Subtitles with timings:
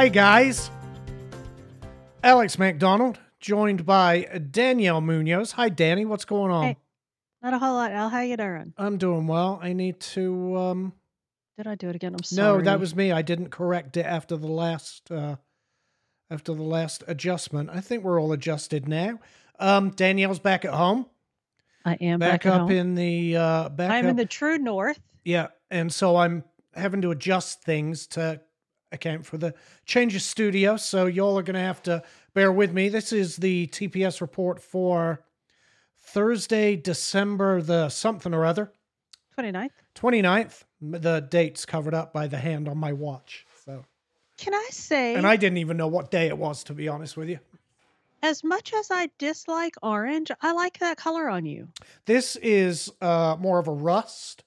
[0.00, 0.70] Hi, guys.
[2.24, 5.52] Alex McDonald, joined by Danielle Munoz.
[5.52, 6.06] Hi, Danny.
[6.06, 6.64] What's going on?
[6.64, 6.76] Hey.
[7.42, 7.92] Not a whole lot.
[7.92, 8.72] Al, how are you doing?
[8.78, 9.58] I'm doing well.
[9.62, 10.56] I need to.
[10.56, 10.92] um
[11.58, 12.14] Did I do it again?
[12.14, 12.60] I'm sorry.
[12.60, 13.12] No, that was me.
[13.12, 15.36] I didn't correct it after the last uh
[16.30, 17.68] after the last adjustment.
[17.68, 19.20] I think we're all adjusted now.
[19.58, 21.04] Um Danielle's back at home.
[21.84, 22.70] I am Back, back, up home.
[22.70, 24.10] in the uh back I'm up.
[24.12, 24.98] in the true north.
[25.26, 26.44] Yeah, and so I'm
[26.74, 28.40] having to adjust things to
[28.92, 29.54] account for the
[29.84, 30.76] change of studio.
[30.76, 32.02] So y'all are going to have to
[32.34, 32.88] bear with me.
[32.88, 35.24] This is the TPS report for
[36.02, 38.72] Thursday, December the something or other,
[39.38, 39.70] 29th.
[39.94, 40.62] 29th.
[40.80, 43.46] The date's covered up by the hand on my watch.
[43.64, 43.84] So,
[44.38, 47.16] Can I say, and I didn't even know what day it was to be honest
[47.16, 47.38] with you.
[48.22, 51.68] as much as I dislike orange, I like that color on you.
[52.06, 54.42] This is uh more of a rust.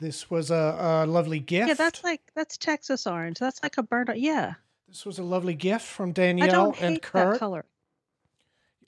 [0.00, 1.68] This was a, a lovely gift.
[1.68, 3.38] Yeah, that's like that's Texas orange.
[3.38, 4.18] That's like a burnt.
[4.18, 4.54] Yeah,
[4.88, 7.34] this was a lovely gift from I Danielle don't and hate Kurt.
[7.34, 7.64] that color.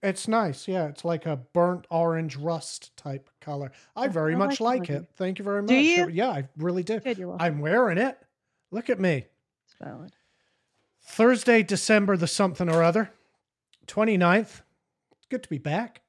[0.02, 0.66] It's nice.
[0.66, 3.70] Yeah, it's like a burnt orange rust type color.
[3.94, 5.08] I very I much like like it.
[5.14, 5.68] Thank you very much.
[5.68, 6.08] Do you?
[6.08, 6.98] Yeah, I really do.
[6.98, 7.22] Good.
[7.38, 8.18] I'm wearing it.
[8.72, 9.26] Look at me.
[9.64, 10.12] It's valid.
[11.00, 13.12] Thursday, December the something or other,
[13.86, 14.62] 29th.
[15.16, 16.01] It's good to be back.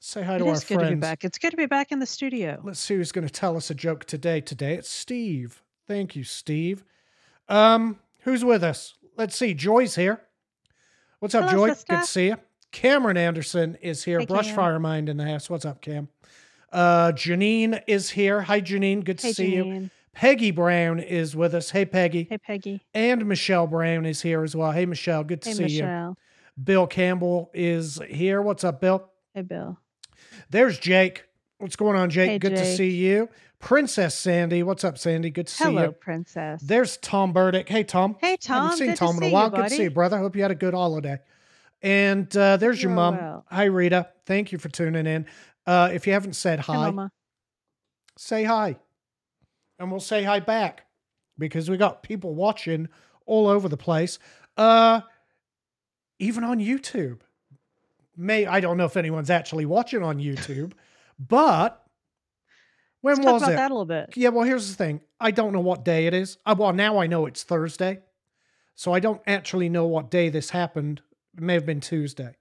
[0.00, 1.24] Say hi It to our is good to be back.
[1.24, 2.60] It's good to be back in the studio.
[2.62, 4.40] Let's see who's going to tell us a joke today.
[4.40, 5.62] Today it's Steve.
[5.86, 6.84] Thank you, Steve.
[7.48, 8.94] Um, who's with us?
[9.16, 9.54] Let's see.
[9.54, 10.20] Joy's here.
[11.18, 11.74] What's up, Hello, Joy?
[11.74, 11.94] sister.
[11.94, 12.36] Good to see you.
[12.70, 14.20] Cameron Anderson is here.
[14.20, 15.50] Hey, Brush Fire Mind in the house.
[15.50, 16.08] What's up, Cam?
[16.70, 18.42] Uh, Janine is here.
[18.42, 19.02] Hi, Janine.
[19.04, 19.90] Good to Hey, see you.
[20.12, 21.70] Peggy Brown is with us.
[21.70, 22.26] Hey, Peggy.
[22.30, 22.82] Hey, Peggy.
[22.94, 24.70] And Michelle Brown is here as well.
[24.72, 25.24] Hey, Michelle.
[25.24, 26.16] Good to Hey, see you.
[26.62, 28.42] Bill Campbell is here.
[28.42, 29.08] What's up, Bill?
[29.34, 29.78] Hey, Bill.
[30.50, 31.24] There's Jake.
[31.58, 32.30] What's going on, Jake?
[32.30, 33.28] Hey, Good to see you.
[33.58, 34.62] Princess Sandy.
[34.62, 35.30] What's up, Sandy?
[35.30, 35.78] Good to see Hello, you.
[35.80, 36.62] Hello, Princess.
[36.62, 37.68] There's Tom Burdick.
[37.68, 38.16] Hey, Tom.
[38.20, 38.62] Hey, Tom.
[38.70, 39.46] Haven't seen good Tom to in a while.
[39.46, 40.18] You, Good to see you, brother.
[40.18, 41.18] Hope you had a good holiday.
[41.82, 43.16] And uh, there's your You're mom.
[43.16, 43.44] well.
[43.50, 44.08] Hi, Rita.
[44.26, 45.26] Thank you for tuning in.
[45.66, 46.92] Uh, if you haven't said hi,
[48.16, 48.76] say hi.
[49.78, 50.86] And we'll say hi back
[51.38, 52.88] because we got people watching
[53.26, 54.18] all over the place.
[54.56, 55.02] Uh,
[56.18, 57.20] even on YouTube.
[58.18, 60.72] May I don't know if anyone's actually watching on YouTube,
[61.18, 61.84] but
[63.00, 63.56] when Let's talk was about it?
[63.56, 64.10] that a little bit.
[64.16, 65.00] Yeah, well, here's the thing.
[65.20, 66.36] I don't know what day it is.
[66.44, 68.00] Uh, well, now I know it's Thursday.
[68.74, 71.00] So I don't actually know what day this happened.
[71.36, 72.36] It may have been Tuesday.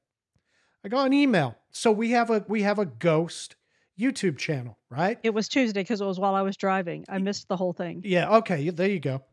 [0.84, 1.56] I got an email.
[1.72, 3.56] So we have a we have a ghost
[4.00, 5.20] YouTube channel, right?
[5.24, 7.06] It was Tuesday because it was while I was driving.
[7.10, 8.02] I missed the whole thing.
[8.04, 9.24] Yeah, okay, there you go.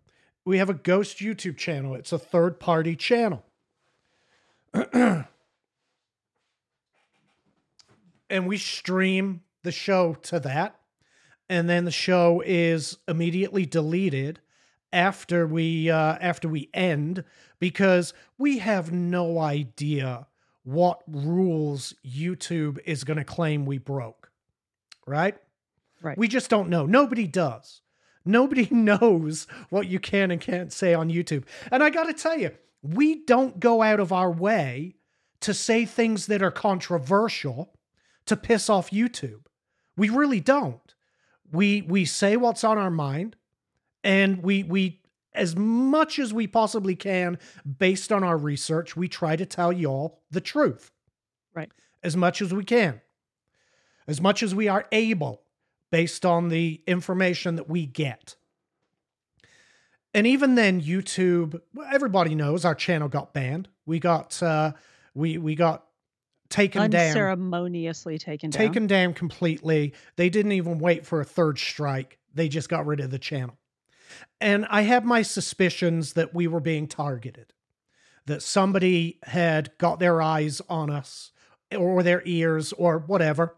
[0.45, 1.95] We have a ghost YouTube channel.
[1.95, 3.45] It's a third party channel.
[8.35, 10.75] and we stream the show to that.
[11.49, 14.41] And then the show is immediately deleted
[14.93, 17.23] after we uh, after we end
[17.61, 20.27] because we have no idea
[20.65, 24.33] what rules YouTube is going to claim we broke.
[25.07, 25.37] Right?
[26.03, 26.19] Right.
[26.19, 26.87] We just don't know.
[26.87, 27.83] Nobody does.
[28.25, 31.45] Nobody knows what you can and can't say on YouTube.
[31.71, 32.51] And I got to tell you,
[32.83, 34.97] we don't go out of our way
[35.41, 37.75] to say things that are controversial
[38.27, 39.47] to piss off YouTube.
[39.97, 40.95] We really don't.
[41.53, 43.37] We we say what's on our mind
[44.03, 45.01] and we we
[45.35, 47.39] as much as we possibly can
[47.79, 50.93] based on our research, we try to tell y'all the truth.
[51.55, 51.73] Right.
[52.03, 53.01] As much as we can.
[54.07, 55.43] As much as we are able
[55.91, 58.37] based on the information that we get.
[60.13, 61.61] And even then, YouTube,
[61.93, 63.69] everybody knows our channel got banned.
[63.87, 64.73] We got uh
[65.15, 65.84] we we got
[66.55, 68.59] taken down Unceremoniously taken down.
[68.59, 69.93] taken down completely.
[70.15, 72.19] They didn't even wait for a third strike.
[72.33, 73.59] They just got rid of the channel.
[74.41, 77.53] And I have my suspicions that we were being targeted,
[78.27, 81.33] that somebody had got their eyes on us
[81.77, 83.57] or their ears or whatever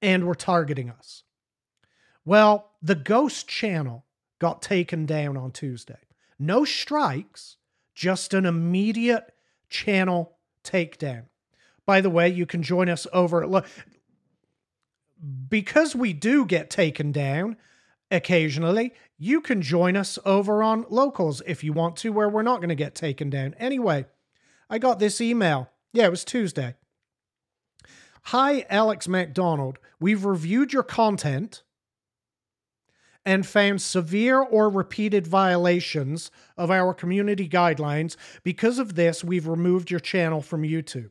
[0.00, 1.24] and were targeting us.
[2.24, 4.06] Well, the Ghost channel
[4.38, 5.98] got taken down on Tuesday.
[6.38, 7.58] No strikes,
[7.94, 9.30] just an immediate
[9.68, 11.24] channel takedown.
[11.90, 13.64] By the way, you can join us over at
[15.48, 17.56] because we do get taken down
[18.12, 18.94] occasionally.
[19.18, 22.68] You can join us over on locals if you want to, where we're not going
[22.68, 23.56] to get taken down.
[23.58, 24.06] Anyway,
[24.70, 25.68] I got this email.
[25.92, 26.76] Yeah, it was Tuesday.
[28.26, 29.80] Hi, Alex MacDonald.
[29.98, 31.64] We've reviewed your content
[33.26, 38.14] and found severe or repeated violations of our community guidelines.
[38.44, 41.10] Because of this, we've removed your channel from YouTube.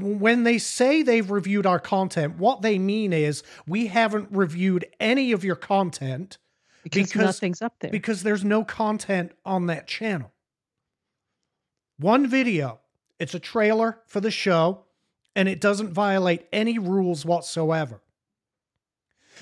[0.00, 5.30] When they say they've reviewed our content, what they mean is we haven't reviewed any
[5.32, 6.38] of your content
[6.82, 7.90] Because, Because- nothing's up there.
[7.90, 10.32] because there's no content on that channel.
[11.98, 12.80] One video,
[13.20, 14.84] it's a trailer for the show,
[15.36, 18.02] and it doesn't violate any rules whatsoever.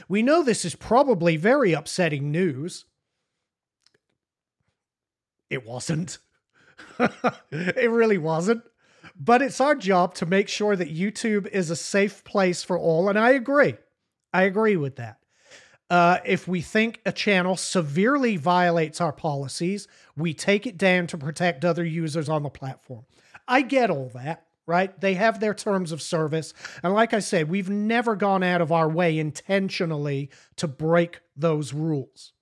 [0.08, 2.84] We know this is probably very upsetting news.
[5.50, 6.18] It wasn't.
[7.50, 8.62] it really wasn't.
[9.18, 13.08] But it's our job to make sure that YouTube is a safe place for all.
[13.08, 13.76] And I agree.
[14.32, 15.18] I agree with that.
[15.90, 19.86] Uh, if we think a channel severely violates our policies,
[20.16, 23.04] we take it down to protect other users on the platform.
[23.46, 24.98] I get all that, right?
[24.98, 26.54] They have their terms of service.
[26.82, 31.74] And like I said, we've never gone out of our way intentionally to break those
[31.74, 32.32] rules.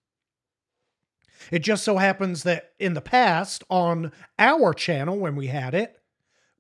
[1.51, 6.00] It just so happens that in the past, on our channel, when we had it,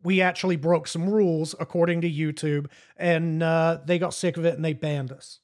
[0.02, 2.66] we actually broke some rules according to YouTube,
[2.96, 5.40] and uh, they got sick of it and they banned us.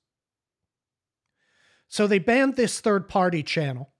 [1.88, 3.92] So they banned this third party channel,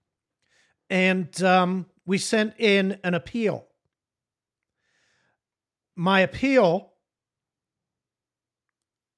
[0.90, 3.66] and um, we sent in an appeal.
[5.94, 6.92] My appeal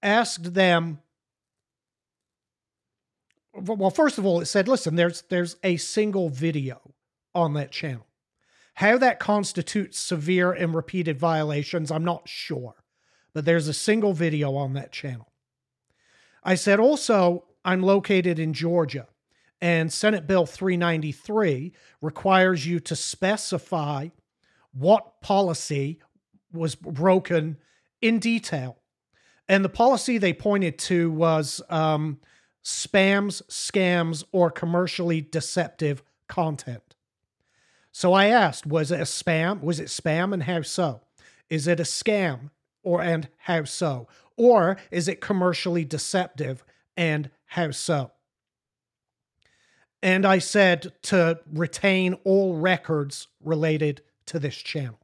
[0.02, 1.00] asked them.
[3.54, 6.94] Well, first of all, it said, "Listen, there's there's a single video
[7.34, 8.07] on that channel.
[8.78, 12.76] How that constitutes severe and repeated violations, I'm not sure,
[13.32, 15.32] but there's a single video on that channel."
[16.44, 19.08] I said, "Also, I'm located in Georgia,
[19.60, 24.10] and Senate Bill 393 requires you to specify
[24.72, 26.00] what policy
[26.52, 27.56] was broken
[28.00, 28.78] in detail.
[29.48, 32.20] And the policy they pointed to was um,
[32.64, 36.87] spams, scams, or commercially deceptive content.
[37.98, 39.60] So I asked, was it a spam?
[39.60, 41.00] Was it spam and how so?
[41.50, 42.50] Is it a scam
[42.84, 44.06] or and how so?
[44.36, 46.64] Or is it commercially deceptive
[46.96, 48.12] and how so?
[50.00, 55.00] And I said to retain all records related to this channel.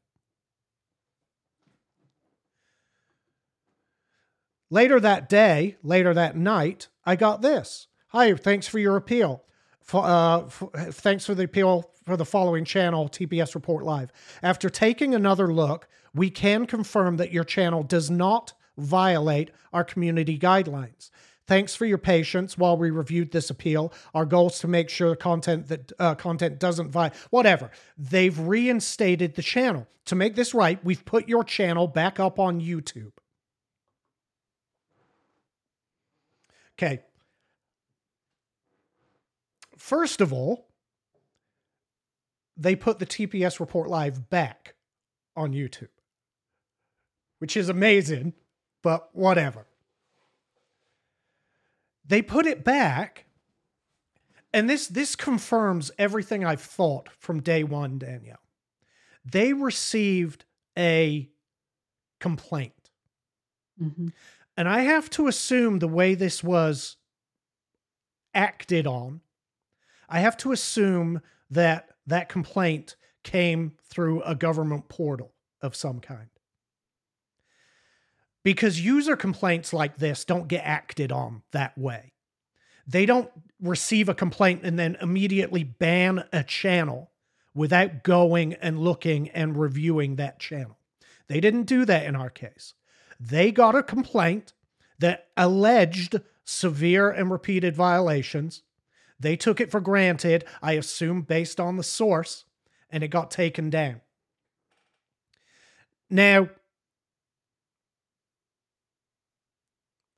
[4.71, 7.89] Later that day, later that night, I got this.
[8.11, 9.43] Hi, thanks for your appeal.
[9.83, 14.13] F- uh, f- thanks for the appeal for the following channel, TPS Report Live.
[14.43, 20.39] After taking another look, we can confirm that your channel does not violate our community
[20.39, 21.11] guidelines.
[21.47, 23.93] Thanks for your patience while we reviewed this appeal.
[24.15, 27.71] Our goal is to make sure content that uh, content doesn't violate whatever.
[27.99, 29.87] They've reinstated the channel.
[30.07, 33.13] To make this right, we've put your channel back up on YouTube.
[36.79, 37.03] Okay.
[39.77, 40.64] First of all,
[42.57, 44.75] they put the TPS report live back
[45.37, 45.89] on YouTube,
[47.39, 48.33] which is amazing,
[48.83, 49.67] but whatever.
[52.07, 53.27] They put it back,
[54.53, 58.39] and this this confirms everything I've thought from day one, Danielle.
[59.25, 60.45] They received
[60.77, 61.31] a
[62.21, 62.91] complaint.
[63.81, 64.13] Mhm.
[64.57, 66.97] And I have to assume the way this was
[68.35, 69.21] acted on,
[70.09, 75.33] I have to assume that that complaint came through a government portal
[75.63, 76.29] of some kind.
[78.43, 82.13] Because user complaints like this don't get acted on that way.
[82.87, 83.31] They don't
[83.61, 87.11] receive a complaint and then immediately ban a channel
[87.55, 90.77] without going and looking and reviewing that channel.
[91.29, 92.75] They didn't do that in our case
[93.21, 94.53] they got a complaint
[94.99, 98.63] that alleged severe and repeated violations.
[99.19, 102.45] They took it for granted, I assume, based on the source,
[102.91, 104.01] and it got taken down.
[106.11, 106.49] Now,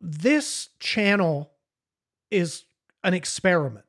[0.01, 1.53] this channel
[2.31, 2.65] is
[3.03, 3.85] an experiment.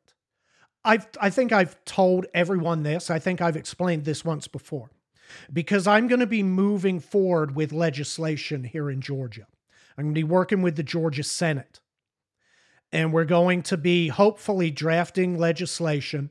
[0.84, 3.10] I've, I think I've told everyone this.
[3.10, 4.90] I think I've explained this once before
[5.52, 9.48] because I'm going to be moving forward with legislation here in Georgia.
[9.98, 11.82] I'm going to be working with the Georgia Senate.
[12.92, 16.30] And we're going to be hopefully drafting legislation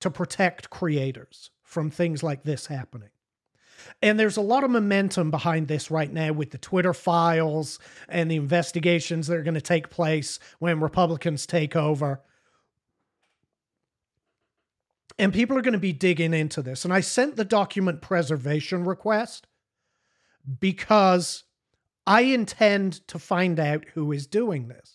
[0.00, 3.10] to protect creators from things like this happening.
[4.00, 8.30] And there's a lot of momentum behind this right now with the Twitter files and
[8.30, 12.22] the investigations that are going to take place when Republicans take over
[15.18, 16.84] and people are going to be digging into this.
[16.84, 19.46] And I sent the document preservation request
[20.60, 21.44] because
[22.06, 24.93] I intend to find out who is doing this.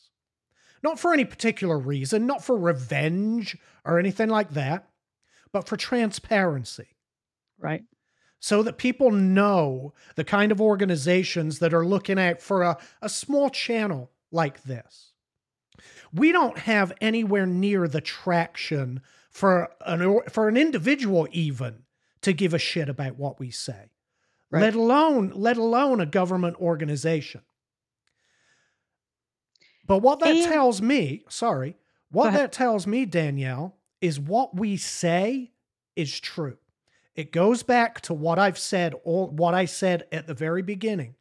[0.82, 4.90] Not for any particular reason, not for revenge or anything like that,
[5.52, 6.96] but for transparency.
[7.58, 7.84] Right.
[8.40, 13.10] So that people know the kind of organizations that are looking out for a, a
[13.10, 15.12] small channel like this.
[16.14, 21.84] we don't have anywhere near the traction for an for an individual even
[22.22, 23.92] to give a shit about what we say.
[24.52, 24.62] Right.
[24.62, 27.42] Let alone let alone a government organization.
[29.90, 31.76] But what that And- tells me, sorry,
[32.12, 35.52] what that tells me, Danielle, is what we say
[35.96, 36.60] is true.
[37.16, 41.16] It goes back to what I've said, all what I said at the very beginning.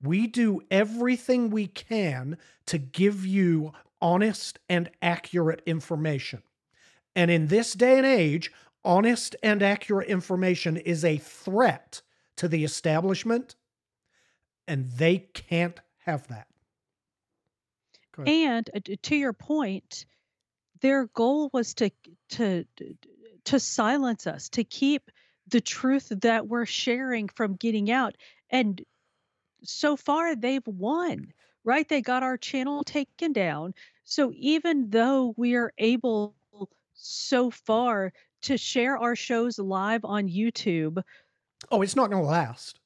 [0.00, 6.42] We do everything we can to give you honest and accurate information.
[7.14, 8.50] And in this day and age,
[8.86, 12.00] honest and accurate information is a threat
[12.36, 13.54] to the establishment,
[14.66, 16.48] and they can't have that.
[18.26, 20.06] And uh, to your point,
[20.80, 21.90] their goal was to
[22.30, 22.64] to
[23.44, 25.10] to silence us, to keep
[25.48, 28.16] the truth that we're sharing from getting out.
[28.50, 28.82] And
[29.62, 31.32] so far they've won,
[31.64, 31.88] right?
[31.88, 33.74] They got our channel taken down.
[34.04, 36.36] So even though we are able
[36.94, 41.02] so far to share our shows live on YouTube,
[41.70, 42.80] Oh, it's not going to last.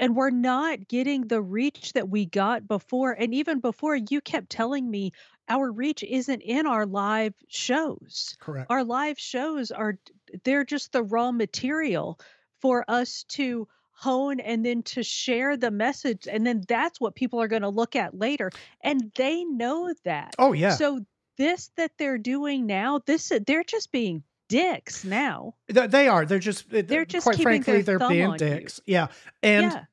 [0.00, 4.50] And we're not getting the reach that we got before and even before you kept
[4.50, 5.12] telling me
[5.48, 8.70] our reach isn't in our live shows Correct.
[8.70, 9.98] our live shows are
[10.44, 12.18] they're just the raw material
[12.60, 17.40] for us to hone and then to share the message and then that's what people
[17.40, 18.50] are going to look at later
[18.82, 20.70] and they know that Oh, yeah.
[20.70, 21.00] so
[21.36, 26.26] this that they're doing now this they're just being dicks now They are.
[26.26, 26.66] They're just.
[26.70, 28.38] They're just quite frankly, they're being on you.
[28.38, 28.80] dicks.
[28.84, 29.06] Yeah.
[29.42, 29.84] And yeah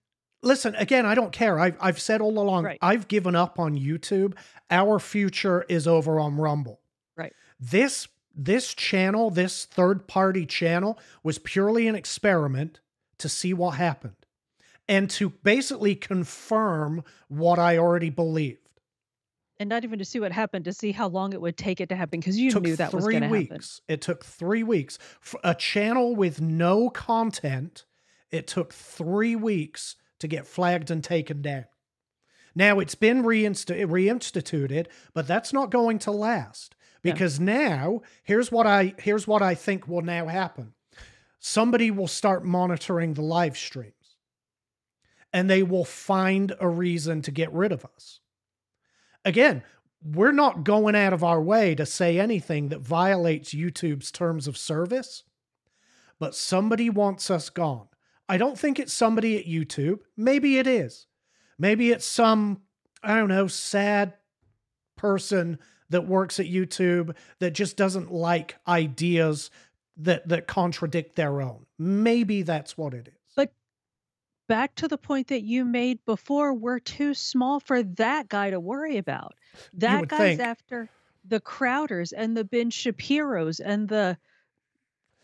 [0.42, 1.06] listen again.
[1.06, 1.60] I don't care.
[1.60, 2.64] I've I've said all along.
[2.66, 2.80] Right.
[2.82, 4.36] I've given up on YouTube.
[4.70, 6.80] Our future is over on Rumble.
[7.16, 7.34] Right.
[7.60, 12.80] This this channel, this third party channel, was purely an experiment
[13.18, 14.16] to see what happened,
[14.88, 18.67] and to basically confirm what I already believed.
[19.60, 21.90] And not even to see what happened to see how long it would take it
[21.90, 23.82] to happen because you knew that was going to happen weeks.
[23.88, 24.98] It took three weeks.
[25.20, 27.86] For a channel with no content,
[28.32, 31.66] it took three weeks to get flagged and taken down.
[32.56, 37.14] Now it's been reinst- reinstituted, but that's not going to last Yeah.
[37.14, 40.74] because now here's what I here's what I think will now happen.
[41.40, 44.18] Somebody will start monitoring the live streams,
[45.32, 48.20] and they will find a reason to get rid of us
[49.28, 49.62] again,
[50.04, 54.58] we're not going out of our way to say anything that violates YouTube's terms of
[54.58, 55.24] service,
[56.18, 57.88] but somebody wants us gone.
[58.30, 60.00] I don't think it's somebody at YouTube.
[60.16, 61.08] Maybe it is.
[61.60, 62.62] Maybe it's some,
[63.04, 64.14] I don't know, sad
[64.96, 69.50] person that works at YouTube that just doesn't like ideas
[69.98, 71.66] that that contradict their own.
[71.80, 73.17] Maybe that's what it is.
[74.48, 78.60] Back to the point that you made before we're too small for that guy to
[78.60, 79.36] worry about
[79.74, 80.40] that guy's think.
[80.40, 80.90] after
[81.26, 84.18] the crowders and the ben shapiros and the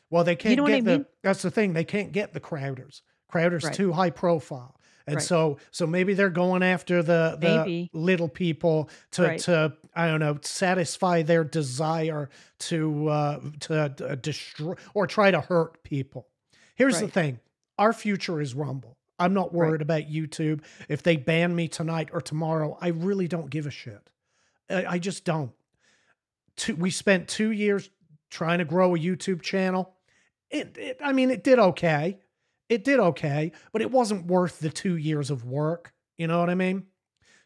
[0.10, 0.98] Well, they can't you know what get I the.
[0.98, 1.06] mean?
[1.24, 1.74] That's the thing.
[1.74, 3.02] They can't get the Crowders.
[3.32, 3.76] Crowders Right.
[3.76, 5.24] too high profile, and Right.
[5.24, 7.92] so so maybe they're going after the the Maybe.
[7.94, 9.40] little people to Right.
[9.40, 13.76] to I don't know satisfy their desire to uh, to
[14.08, 16.28] uh, destroy or try to hurt people.
[16.76, 17.40] Here's the thing:
[17.80, 18.98] our future is Rumble.
[19.20, 19.68] I'm not Right.
[19.68, 20.64] worried about YouTube.
[20.90, 24.10] If they ban me tonight or tomorrow, I really don't give a shit.
[24.70, 25.52] I, I just don't.
[26.56, 27.90] Two, we spent two years
[28.30, 29.96] trying to grow a YouTube channel.
[30.50, 32.20] It, it, I mean, it did okay.
[32.70, 35.94] It did okay, but it wasn't worth the two years of work.
[36.18, 36.86] You know what I mean?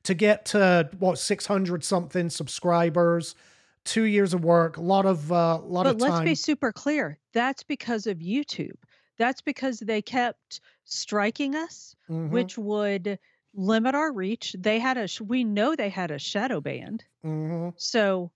[0.03, 3.35] To get to what six hundred something subscribers,
[3.83, 7.17] two years of work, a lot of uh, lot of but let's be super clear
[7.33, 8.77] that's because of youtube
[9.17, 13.19] that's because they kept striking us Mhm, which would
[13.53, 17.73] limit our reach they had a sh- we know they had a shadow band mhm.
[17.77, 18.31] So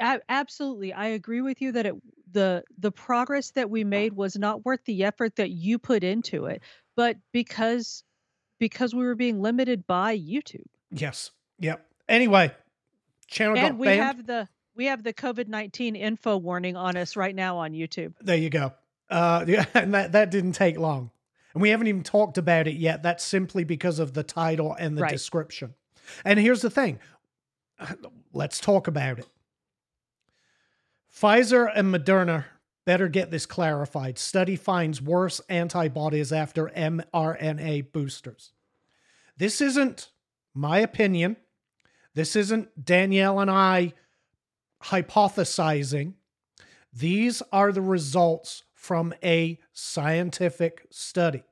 [0.00, 1.94] a- absolutely I agree with you that it
[2.32, 6.46] the the progress that we made was not worth the effort that you put into
[6.46, 6.62] it
[6.96, 8.02] but because
[8.58, 11.30] because we were being limited by YouTube Yes.
[11.58, 11.84] Yep.
[12.08, 12.52] Anyway,
[13.26, 14.02] channel and we banned.
[14.02, 18.14] have the we have the COVID-19 info warning on us right now on YouTube.
[18.20, 18.72] There you go.
[19.10, 21.10] Uh, yeah, and that, that didn't take long.
[21.52, 23.02] And we haven't even talked about it yet.
[23.02, 25.12] That's simply because of the title and the Right.
[25.12, 25.74] description.
[26.24, 26.98] And here's the thing
[28.32, 29.26] let's talk about it.
[31.14, 32.44] Pfizer and Moderna
[32.84, 34.18] better get this clarified.
[34.18, 38.52] Study finds worse antibodies after mRNA boosters.
[39.36, 40.10] This isn't
[40.54, 41.36] my opinion.
[42.14, 43.92] This isn't Danielle and I
[44.82, 46.14] hypothesizing.
[46.92, 51.42] These are the results from a scientific study.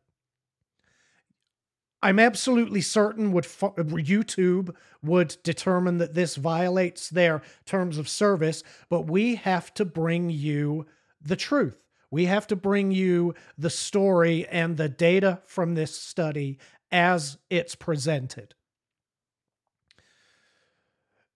[2.03, 9.03] I'm absolutely certain would YouTube would determine that this violates their terms of service, but
[9.09, 10.85] we have to bring you
[11.23, 11.83] the truth.
[12.11, 16.59] We have to bring you the story and the data from this study
[16.91, 18.55] as it's presented.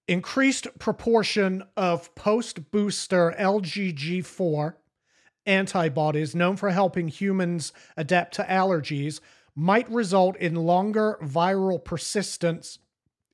[0.07, 4.75] Increased proportion of post booster LGG4
[5.47, 9.21] antibodies known for helping humans adapt to allergies
[9.55, 12.79] might result in longer viral persistence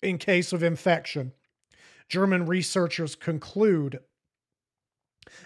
[0.02, 1.32] in case of infection.
[2.08, 4.00] German researchers conclude.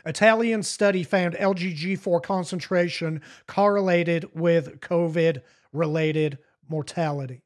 [0.05, 5.43] Italian study found LGG4 concentration correlated with COVID
[5.73, 7.43] related mortality.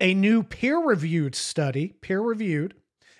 [0.00, 2.74] A new peer reviewed study, peer reviewed,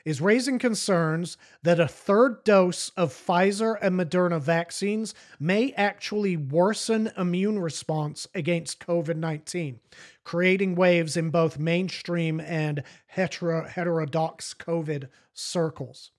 [0.05, 7.11] is raising concerns that a third dose of Pfizer and Moderna vaccines may actually worsen
[7.17, 9.81] immune response against COVID 19,
[10.25, 16.11] creating waves in both mainstream and hetero- heterodox COVID circles.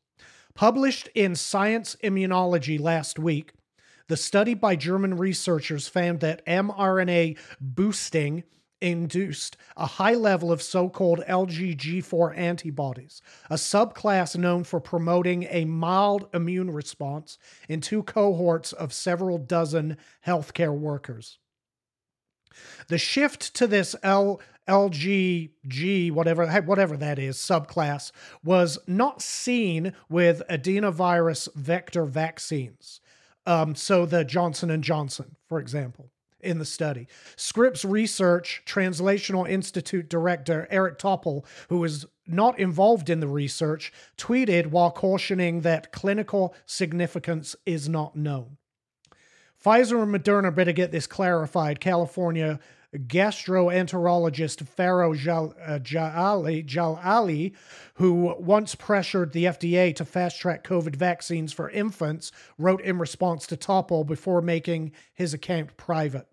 [0.53, 3.53] Published in Science Immunology last week,
[4.07, 8.43] the study by German researchers found that mRNA boosting
[8.81, 15.65] induced a high level of so called LGG4 antibodies, a subclass known for promoting a
[15.65, 17.37] mild immune response
[17.69, 21.37] in two cohorts of several dozen healthcare workers.
[22.87, 28.11] The shift to this L, LGG, whatever, whatever that is, subclass,
[28.43, 32.99] was not seen with adenovirus vector vaccines.
[33.45, 36.11] Um, so the Johnson Johnson, for example
[36.43, 37.07] in the study.
[37.35, 44.67] Scripps Research Translational Institute Director Eric Topol, who is not involved in the research, tweeted
[44.67, 48.57] while cautioning that clinical significance is not known.
[49.63, 51.79] Pfizer and Moderna better get this clarified.
[51.79, 52.59] California
[52.95, 57.53] gastroenterologist Farrow Jalali, uh, Jalali,
[57.95, 63.47] who once pressured the FDA to fast track COVID vaccines for infants, wrote in response
[63.47, 66.27] to Topol before making his account private.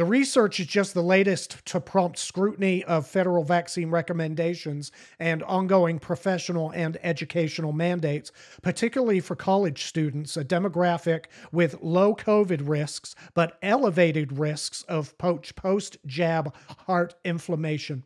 [0.00, 5.98] The research is just the latest to prompt scrutiny of federal vaccine recommendations and ongoing
[5.98, 8.32] professional and educational mandates,
[8.62, 15.98] particularly for college students, a demographic with low COVID risks but elevated risks of post
[16.06, 16.54] jab
[16.86, 18.04] heart inflammation.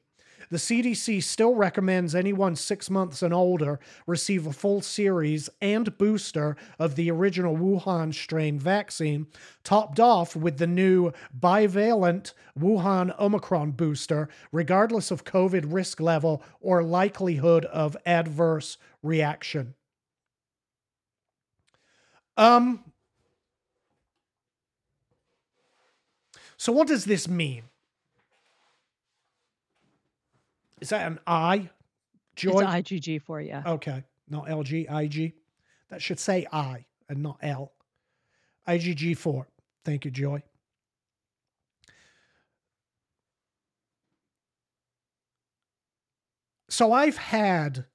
[0.54, 6.56] The CDC still recommends anyone six months and older receive a full series and booster
[6.78, 9.26] of the original Wuhan strain vaccine,
[9.64, 16.84] topped off with the new bivalent Wuhan Omicron booster, regardless of COVID risk level or
[16.84, 19.74] likelihood of adverse reaction.
[22.36, 22.84] Um,
[26.56, 27.64] so, what does this mean?
[30.84, 31.70] Is that an I?
[32.36, 32.60] Joy?
[32.60, 33.54] It's IgG for you.
[33.64, 34.04] Okay.
[34.28, 35.32] Not LG, IG.
[35.88, 37.72] That should say I and not L.
[38.68, 39.46] IgG4.
[39.86, 40.42] Thank you, Joy.
[46.68, 47.86] So I've had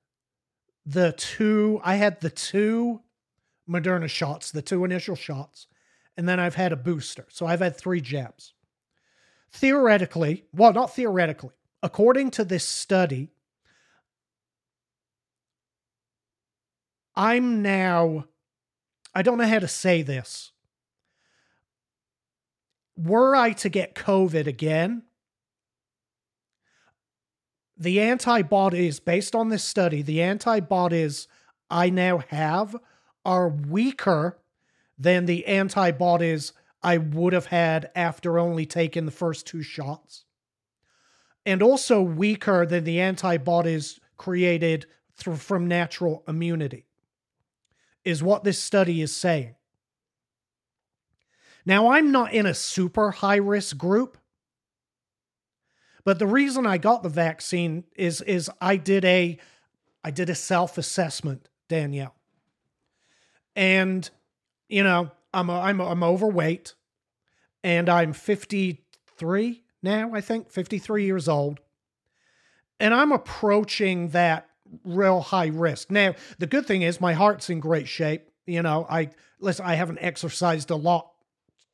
[0.83, 3.01] the two, I had the two
[3.69, 5.67] Moderna shots, the two initial shots,
[6.17, 7.27] and then I've had a booster.
[7.29, 8.55] So I've had three jabs.
[9.51, 13.29] Theoretically, well, not theoretically, according to this study,
[17.15, 18.25] I'm now,
[19.13, 20.51] I don't know how to say this.
[22.97, 25.03] Were I to get COVID again,
[27.77, 31.29] the antibodies, based on this study, the antibodies
[31.69, 32.75] I now have
[33.23, 34.37] are weaker
[34.97, 36.51] than the antibodies
[36.83, 40.25] I would have had after only taking the first two shots
[41.49, 44.85] and also weaker than the antibodies created
[45.15, 46.85] from natural immunity,
[48.05, 49.55] is what this study is saying.
[51.65, 54.19] Now, I'm not in a super high risk group,
[56.03, 59.39] but the reason I got the vaccine is, is I did a
[60.03, 62.15] I did a self assessment, Danielle,
[63.55, 64.07] and
[64.69, 66.75] you know I'm a, I'm a, I'm overweight,
[67.63, 71.59] and I'm 53 now, I think, 53 years old.
[72.79, 74.47] And I'm approaching that
[74.83, 75.91] real high risk.
[75.91, 78.29] Now, the good thing is my heart's in great shape.
[78.45, 81.11] You know, I listen, I haven't exercised a lot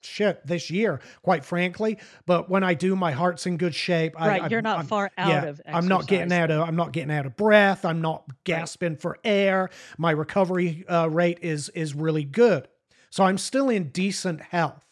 [0.02, 1.98] shit this year, quite frankly.
[2.26, 4.16] But when I do, my heart's in good shape.
[4.16, 5.60] Right, I, you're not I'm, far out yeah, of.
[5.60, 5.74] Exercise.
[5.76, 6.68] I'm not getting out of.
[6.68, 7.86] I'm not getting out of breath.
[7.86, 9.02] I'm not gasping right.
[9.02, 9.70] for air.
[9.98, 12.68] My recovery uh, rate is is really good.
[13.10, 14.84] So I'm still in decent health.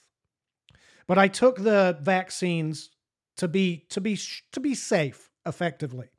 [1.07, 2.89] but I took the vaccines
[3.37, 4.19] to be to be
[4.51, 6.09] to be safe effectively.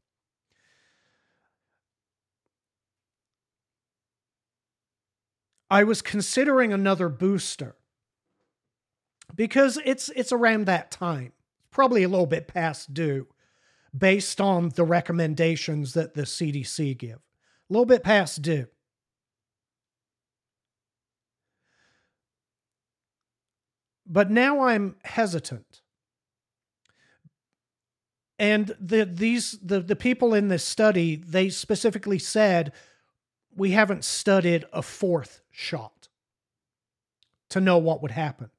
[5.71, 7.77] I was considering another booster
[9.35, 11.33] because it's it's around that time,
[11.71, 13.27] probably a little bit past due,
[13.97, 17.19] based on the recommendations that the CDC give.
[17.19, 18.67] A little bit past due.
[24.07, 25.81] But now I'm hesitant.
[28.39, 32.73] And the these the, the people in this study, they specifically said
[33.55, 36.09] we haven't studied a fourth shot
[37.51, 38.51] to know what would happen.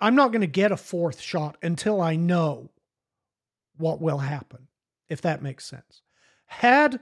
[0.00, 2.70] I'm not going to get a fourth shot until I know
[3.76, 4.68] what will happen,
[5.08, 6.02] if that makes sense.
[6.46, 7.00] Had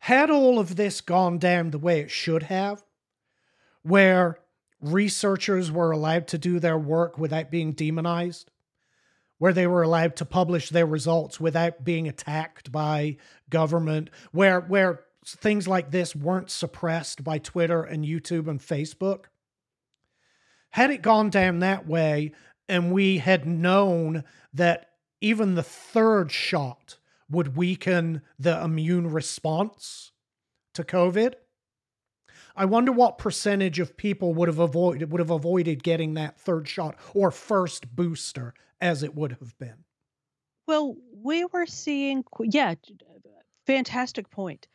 [0.00, 2.84] had all of this gone down the way it should have,
[3.82, 4.38] where
[4.80, 8.50] researchers were allowed to do their work without being demonized,
[9.38, 13.16] where they were allowed to publish their results without being attacked by
[13.50, 19.24] government, where where things like this weren't suppressed by Twitter and YouTube and Facebook.
[20.70, 22.32] Had it gone down that way
[22.68, 26.98] and we had known that even the third shot
[27.30, 30.12] would weaken the immune response
[30.74, 31.34] to COVID,
[32.58, 36.66] I wonder what percentage of people would have avoided would have avoided getting that third
[36.66, 39.84] shot or first booster as it would have been.
[40.66, 42.74] Well, we were seeing yeah,
[43.64, 44.66] fantastic point.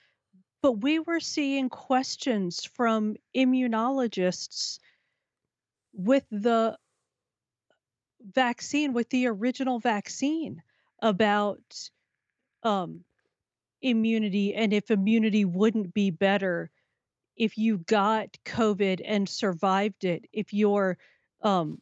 [0.61, 4.79] But we were seeing questions from immunologists
[5.91, 6.77] with the
[8.21, 10.63] vaccine, with the original vaccine
[11.01, 11.89] about
[12.63, 13.03] um,
[13.81, 16.71] immunity and if immunity wouldn't be better
[17.35, 20.97] if you got COVID and survived it, if your
[21.41, 21.79] um,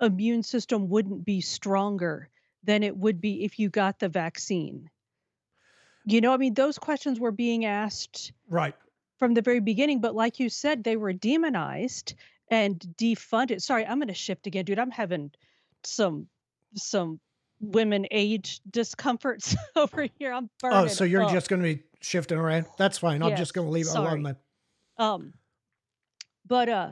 [0.00, 2.28] immune system wouldn't be stronger
[2.64, 4.90] than it would be if you got the vaccine.
[6.04, 8.74] You know, I mean, those questions were being asked right
[9.18, 12.14] from the very beginning, but like you said, they were demonized
[12.50, 13.60] and defunded.
[13.60, 14.78] Sorry, I'm going to shift again, dude.
[14.78, 15.30] I'm having
[15.84, 16.26] some
[16.74, 17.20] some
[17.60, 20.32] women age discomforts over here.
[20.32, 20.78] I'm burning.
[20.78, 21.32] Oh, so you're up.
[21.32, 22.66] just going to be shifting around?
[22.78, 23.22] That's fine.
[23.22, 24.06] I'm just going to leave it sorry.
[24.08, 24.36] alone then.
[24.98, 25.34] Um,
[26.46, 26.90] but uh,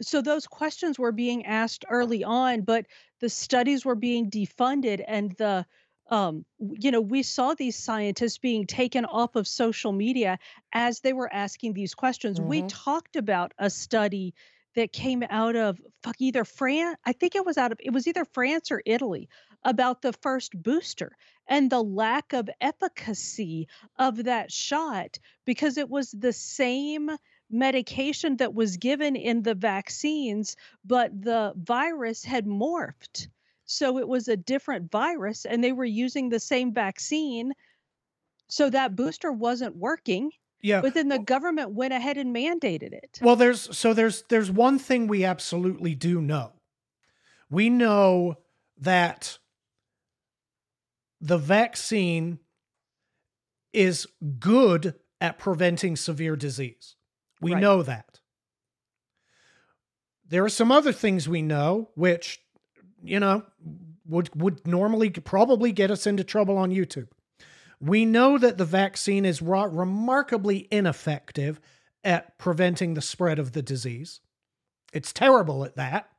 [0.00, 2.86] so those questions were being asked early on, but
[3.20, 5.64] the studies were being defunded, and the
[6.10, 10.38] um, you know, we saw these scientists being taken off of social media
[10.70, 12.38] as they were asking these questions.
[12.38, 12.66] We Mhm.
[12.68, 14.34] talked about a study
[14.74, 18.06] that came out of fuck either France, I think it was out of it was
[18.06, 19.28] either France or Italy
[19.64, 21.16] about the first booster
[21.48, 27.10] and the lack of efficacy of that shot because it was the same
[27.50, 33.28] medication that was given in the vaccines, but the virus had morphed.
[33.66, 37.52] So it was a different virus and they were using the same vaccine.
[38.48, 40.30] So that booster wasn't working,
[40.62, 40.80] Yeah.
[40.80, 43.18] but then the government went ahead and mandated it.
[43.22, 46.52] Well, there's so there's there's one thing we absolutely do know.
[47.50, 48.36] We know
[48.78, 49.38] that
[51.24, 52.38] the vaccine
[53.72, 54.06] is
[54.38, 56.96] good at preventing severe disease.
[57.40, 57.60] We Right.
[57.62, 58.20] know that.
[60.26, 62.42] There are some other things we know which
[63.02, 63.44] you know
[64.06, 67.08] would would normally probably get us into trouble on YouTube.
[67.80, 71.58] We know that the vaccine is remarkably ineffective
[72.02, 74.20] at preventing the spread of the disease.
[74.92, 76.10] It's terrible at that.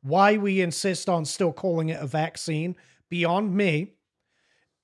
[0.00, 2.76] Why we insist on still calling it a vaccine,
[3.10, 3.97] beyond me.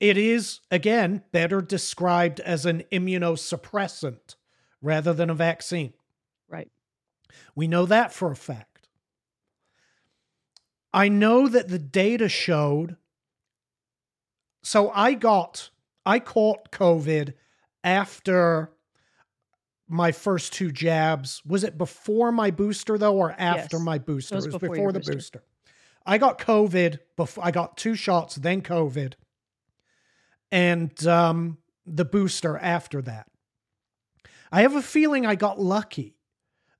[0.05, 4.35] It is, again, better described as an immunosuppressant
[4.79, 5.93] rather than a vaccine.
[6.47, 6.69] Right.
[7.55, 8.87] We know that for a fact.
[10.93, 12.97] I know that the data showed.
[14.61, 15.71] So I got,
[16.05, 17.33] I caught COVID
[17.83, 18.69] after
[19.87, 21.41] my first two jabs.
[21.47, 23.83] Was it before my booster though, or after Yes.
[23.83, 24.35] my booster?
[24.35, 25.13] was it was before before, the booster.
[25.13, 25.43] booster.
[26.05, 29.13] I got COVID before I got two shots, then COVID,
[30.55, 33.27] and um, the booster after that.
[34.53, 36.15] I have a feeling I got lucky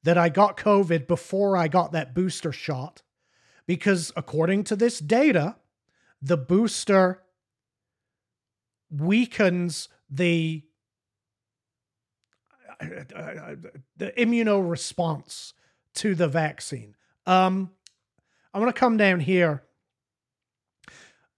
[0.04, 3.02] that I got COVID before I got that booster shot
[3.68, 5.58] because according to this data,
[6.22, 7.22] the booster
[8.90, 10.64] weakens the
[12.80, 15.54] the immuno response
[15.96, 16.96] to the vaccine.
[17.26, 17.72] Um,
[18.54, 19.64] I'm going to come down here.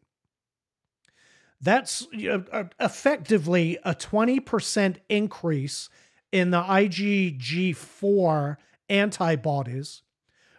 [1.62, 5.88] That's effectively a 20% increase
[6.30, 8.56] in the IgG4
[8.90, 10.02] antibodies,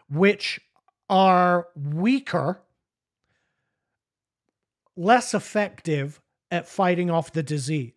[0.10, 0.60] which
[1.10, 2.64] are weaker
[4.96, 7.94] less effective at fighting off the disease.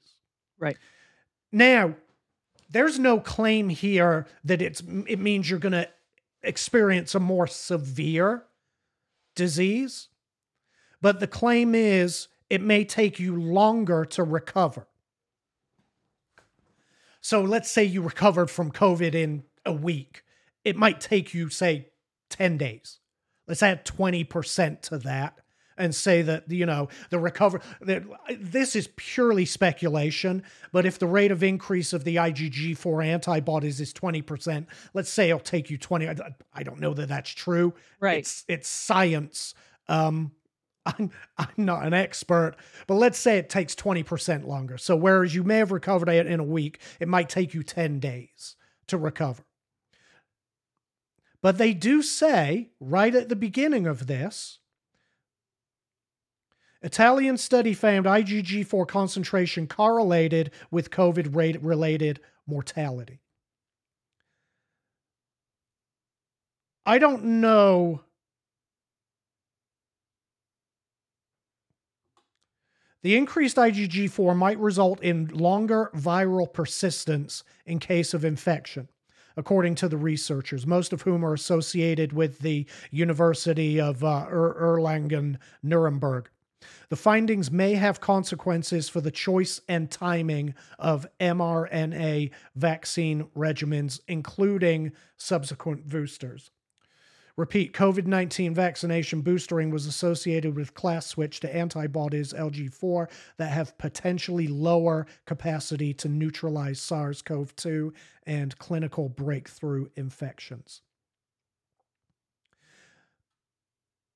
[0.58, 0.76] Right.
[1.52, 1.94] Now,
[2.70, 5.88] there's no claim here that it's it means you're going to
[6.42, 8.44] experience a more severe
[9.34, 10.08] disease,
[11.00, 14.86] but the claim is it may take you longer to recover.
[17.20, 20.24] So let's say you recovered from COVID in a week.
[20.62, 21.88] It might take you say
[22.30, 22.98] 10 days.
[23.46, 25.38] Let's add 20% to that
[25.76, 28.02] and say that you know the recover that
[28.38, 33.92] this is purely speculation but if the rate of increase of the IgG4 antibodies is
[33.92, 36.14] 20% let's say it'll take you 20 I,
[36.54, 39.54] I don't know that that's true right it's it's science
[39.88, 40.32] um
[40.86, 42.56] I'm, I'm not an expert,
[42.86, 44.76] but let's say it takes 20% longer.
[44.76, 48.00] So, whereas you may have recovered it in a week, it might take you 10
[48.00, 48.56] days
[48.88, 49.44] to recover.
[51.40, 54.60] But they do say right at the beginning of this
[56.84, 63.20] Italian study found IgG4 concentration correlated with COVID related mortality.
[66.84, 68.02] I don't know.
[73.00, 78.90] The increased IgG4 might result in longer viral persistence in case of infection,
[79.38, 85.38] according to the researchers, most of whom are associated with the University of uh, Erlangen
[85.62, 86.28] Nuremberg.
[86.88, 94.92] The findings may have consequences for the choice and timing of mRNA vaccine regimens, including
[95.16, 96.50] subsequent boosters.
[97.36, 103.76] Repeat COVID 19 vaccination boostering was associated with class switch to antibodies LG4 that have
[103.76, 107.92] potentially lower capacity to neutralize SARS CoV 2
[108.24, 110.82] and clinical breakthrough infections.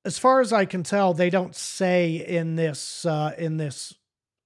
[0.09, 3.93] As far as I can tell, they don't say in this uh, in this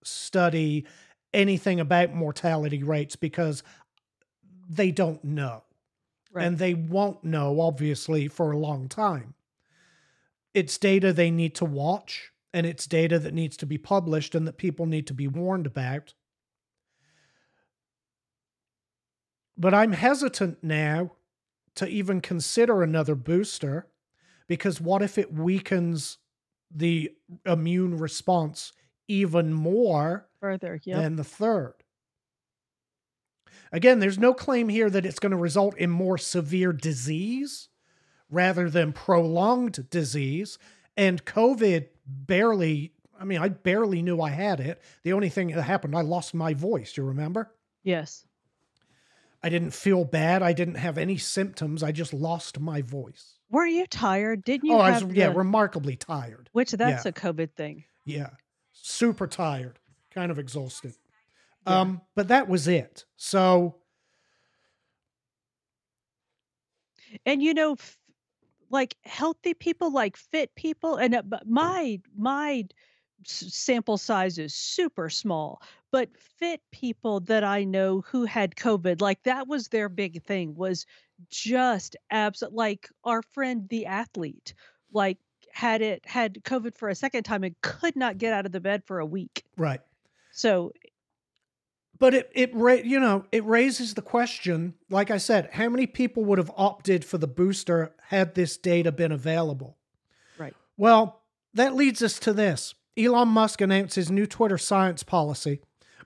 [0.03, 0.87] study
[1.33, 3.63] anything about mortality rates because
[4.69, 5.63] they don't know.
[6.33, 6.47] Right.
[6.47, 9.35] And they won't know, obviously, for a long time.
[10.53, 14.49] It's data they need to watch, and it's data that needs to be published and
[14.49, 16.15] that people need to be warned about.
[19.57, 21.13] But I'm hesitant now
[21.77, 23.87] to even consider another booster
[24.53, 26.19] because what if it weakens
[26.71, 27.11] the
[27.47, 28.75] immune response
[29.09, 30.99] even more further yep.
[30.99, 31.73] than the third?
[33.73, 37.71] Again, there's no claim here that it's going to result in more severe disease
[38.29, 40.59] rather than prolonged disease.
[40.99, 44.83] And COVID barely, I mean, I barely knew I had it.
[45.03, 46.93] The only thing that happened, I lost my voice.
[46.93, 47.55] Do you remember?
[47.85, 48.27] Yes.
[49.43, 50.43] I didn't feel bad.
[50.43, 51.83] I didn't have any symptoms.
[51.83, 53.39] I just lost my voice.
[53.53, 54.45] Were you tired?
[54.45, 54.75] Didn't you?
[54.75, 56.49] Oh, I was the, yeah, remarkably tired.
[56.53, 57.11] Which that's yeah.
[57.11, 57.85] a COVID thing.
[58.07, 58.31] Yeah,
[58.73, 59.79] super tired,
[60.11, 60.95] kind of exhausted.
[61.67, 61.81] Yeah.
[61.81, 63.05] Um, but that was it.
[63.17, 63.77] So,
[67.27, 67.99] and you know, f-
[68.71, 72.65] like healthy people, like fit people, and uh, my my
[73.25, 75.63] sample size is super small
[75.93, 80.55] but fit people that i know who had covid like that was their big thing
[80.57, 80.87] was
[81.31, 84.55] just absolute like our friend the athlete
[84.93, 85.19] like
[85.53, 88.61] had it had covid for a second time and could not get out of the
[88.61, 89.45] bed for a week.
[89.57, 89.81] Right.
[90.33, 90.73] So
[91.99, 92.53] but it it
[92.85, 97.05] you know it raises the question like i said how many people would have opted
[97.05, 99.77] for the booster had this data been available?
[100.39, 100.55] Right.
[100.77, 101.21] Well
[101.55, 102.75] that leads us to this.
[102.97, 105.61] Elon musk announced his new twitter science policy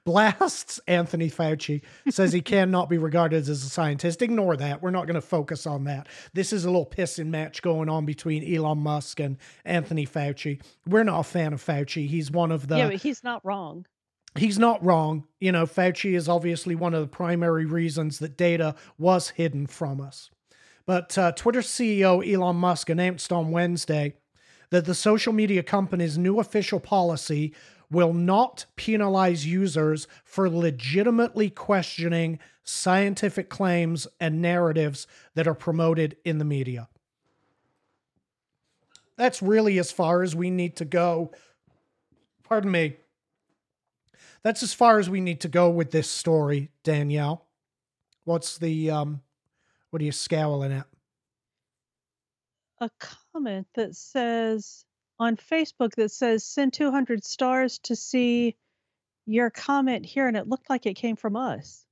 [0.07, 4.23] blasts Anthony Fauci, says he cannot be regarded as a scientist.
[4.23, 4.81] Ignore that.
[4.81, 6.07] We're not going to focus on that.
[6.33, 10.63] This is a little pissing match going on between Elon Musk and Anthony Fauci.
[10.87, 12.07] We're not a fan of Fauci.
[12.07, 12.79] He's one of the.
[12.79, 13.85] Yeah, but he's not wrong.
[14.37, 15.25] He's not wrong.
[15.41, 20.01] You know, Fauci is obviously one of the primary reasons that data was hidden from
[20.01, 20.31] us.
[20.87, 24.15] But uh, Twitter CEO Elon Musk announced on Wednesday
[24.71, 27.55] that the social media company's new official policy
[27.91, 36.39] will not penalize users for legitimately questioning scientific claims and narratives that are promoted in
[36.39, 36.89] the media.
[39.17, 41.33] That's really as far as we need to go.
[42.45, 42.97] Pardon me.
[44.43, 47.47] That's as far as we need to go with this story, Danielle.
[48.25, 49.23] What's the um
[49.91, 50.87] what are you scowling at?
[52.81, 54.86] A comment that says
[55.19, 58.57] on Facebook that says send 200 stars to see
[59.27, 61.85] your comment here and it looked like it came from us.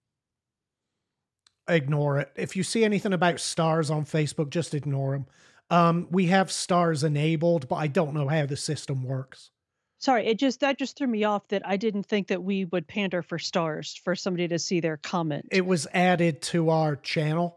[1.68, 2.32] Ignore it.
[2.36, 5.26] If you see anything about stars on Facebook, just ignore them.
[5.70, 9.50] Um, we have stars enabled, but I don't know how the system works.
[9.98, 12.86] Sorry, it just that just threw me off that I didn't think that we would
[12.86, 15.46] pander for stars for somebody to see their comment.
[15.50, 17.56] It was added to our channel.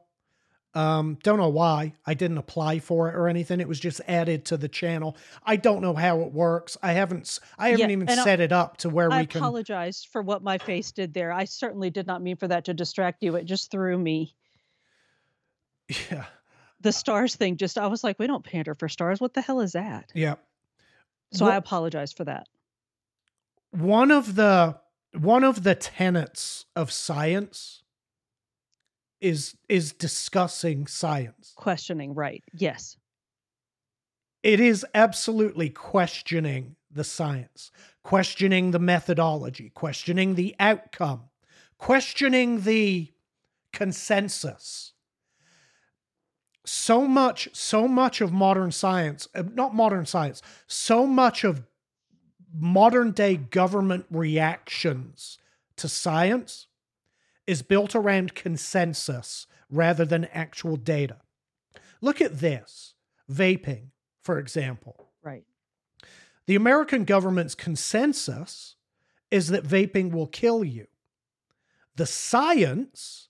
[0.77, 1.93] Um, don't know why.
[2.05, 3.59] I didn't apply for it or anything.
[3.59, 5.17] It was just added to the channel.
[5.43, 6.77] I don't know how it works.
[6.83, 7.39] I haven't.
[7.57, 9.41] I haven't yeah, even set I, it up to where I we can.
[9.41, 11.31] I apologize for what my face did there.
[11.31, 13.35] I certainly did not mean for that to distract you.
[13.37, 14.35] It just threw me.
[16.11, 16.25] Yeah.
[16.81, 17.57] The stars thing.
[17.57, 19.19] Just I was like, we don't pander for stars.
[19.19, 20.11] What the hell is that?
[20.13, 20.35] Yeah.
[21.33, 22.47] So well, I apologize for that.
[23.71, 24.77] One of the
[25.17, 27.81] one of the tenets of science
[29.21, 31.53] is is discussing science.
[31.55, 32.43] Questioning, right.
[32.53, 32.97] Yes.
[34.43, 37.71] It is absolutely questioning the science,
[38.03, 41.23] questioning the methodology, questioning the outcome,
[41.77, 43.11] questioning the
[43.73, 44.93] consensus
[46.65, 51.63] so much so much of modern science uh, not modern science so much of
[52.53, 55.37] modern day government reactions
[55.75, 56.66] to science
[57.47, 61.17] is built around consensus rather than actual data
[62.01, 62.93] look at this
[63.31, 63.87] vaping
[64.21, 65.45] for example right
[66.45, 68.75] the american government's consensus
[69.31, 70.87] is that vaping will kill you
[71.95, 73.27] the science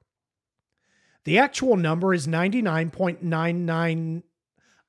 [1.25, 4.23] The actual number is 99.99,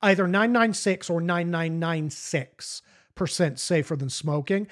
[0.01, 4.65] either 996 or 9996% safer than smoking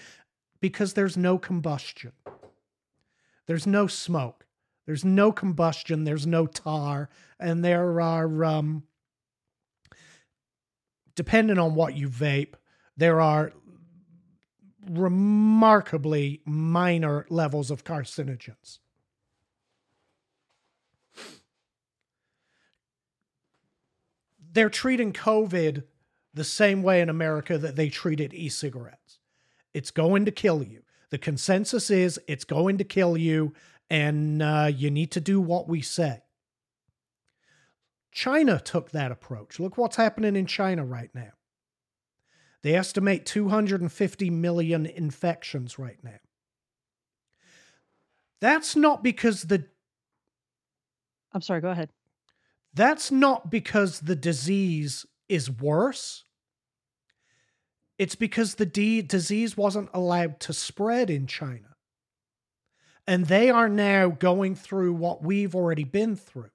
[0.59, 2.13] because there's no combustion.
[3.45, 4.42] There's no smoke.
[4.85, 6.03] There's no combustion.
[6.03, 7.09] There's no tar.
[7.39, 8.83] And there are, um,
[11.15, 12.53] depending on what you vape,
[12.97, 13.53] there are
[14.89, 18.79] remarkably minor levels of carcinogens.
[24.53, 25.83] they're treating COVID
[26.33, 29.19] the same way in America that they treated e cigarettes.
[29.73, 30.83] It's going to kill you.
[31.09, 33.53] The consensus is it's going to kill you,
[33.93, 36.23] and uh, you need to do what we say.
[38.11, 39.59] China took that approach.
[39.59, 41.33] Look what's happening in China right now.
[42.63, 46.17] They estimate 250 million infections right now.
[48.41, 49.65] That's not because the.
[51.31, 51.91] I'm sorry, go ahead.
[52.73, 56.23] That's not because the disease is worse.
[57.99, 61.72] It's because the d- disease wasn't allowed to spread in China.
[63.05, 66.51] And they are now going through what we've already been through.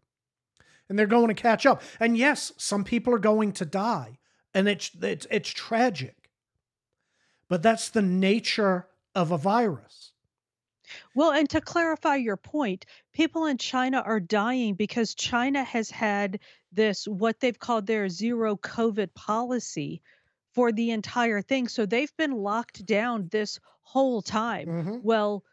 [0.88, 1.82] And they're going to catch up.
[2.00, 4.18] And yes, some people are going to die.
[4.54, 6.30] And it's, it's, it's tragic.
[7.48, 10.12] But that's the nature of a virus.
[11.14, 16.40] Well, and to clarify your point, people in China are dying because China has had
[16.72, 20.00] this, what they've called their zero COVID policy
[20.54, 21.68] for the entire thing.
[21.68, 24.66] So they've been locked down this whole time.
[24.66, 24.96] Mm-hmm.
[25.02, 25.44] Well,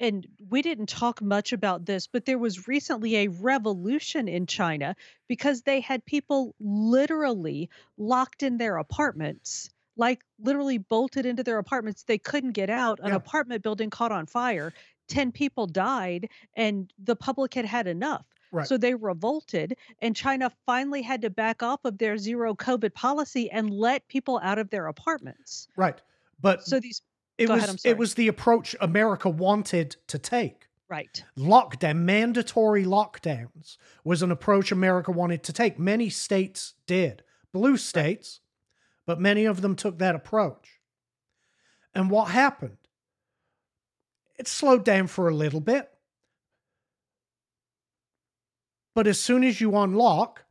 [0.00, 4.96] and we didn't talk much about this, but there was recently a revolution in China
[5.28, 9.70] because they had people literally locked in their apartments
[10.00, 12.04] like literally bolted into their apartments.
[12.04, 13.00] They couldn't get out.
[13.02, 13.16] An yeah.
[13.16, 14.72] apartment building caught on fire.
[15.08, 18.24] 10 people died, and the public had had enough.
[18.52, 18.66] Right.
[18.66, 23.50] So they revolted, and China finally had to back off of their zero COVID policy
[23.50, 25.68] and let people out of their apartments.
[25.76, 26.00] Right.
[26.40, 27.02] But so these
[27.40, 30.68] it was ahead, it was the approach America wanted to take.
[30.88, 31.24] Right.
[31.38, 35.78] Lockdown, mandatory lockdowns was an approach America wanted to take.
[35.78, 37.22] Many states did,
[37.52, 38.40] blue states,
[39.06, 40.80] but many of them took that approach.
[41.94, 42.76] And what happened?
[44.38, 45.88] It slowed down for a little bit.
[48.94, 50.44] But as soon as you unlock,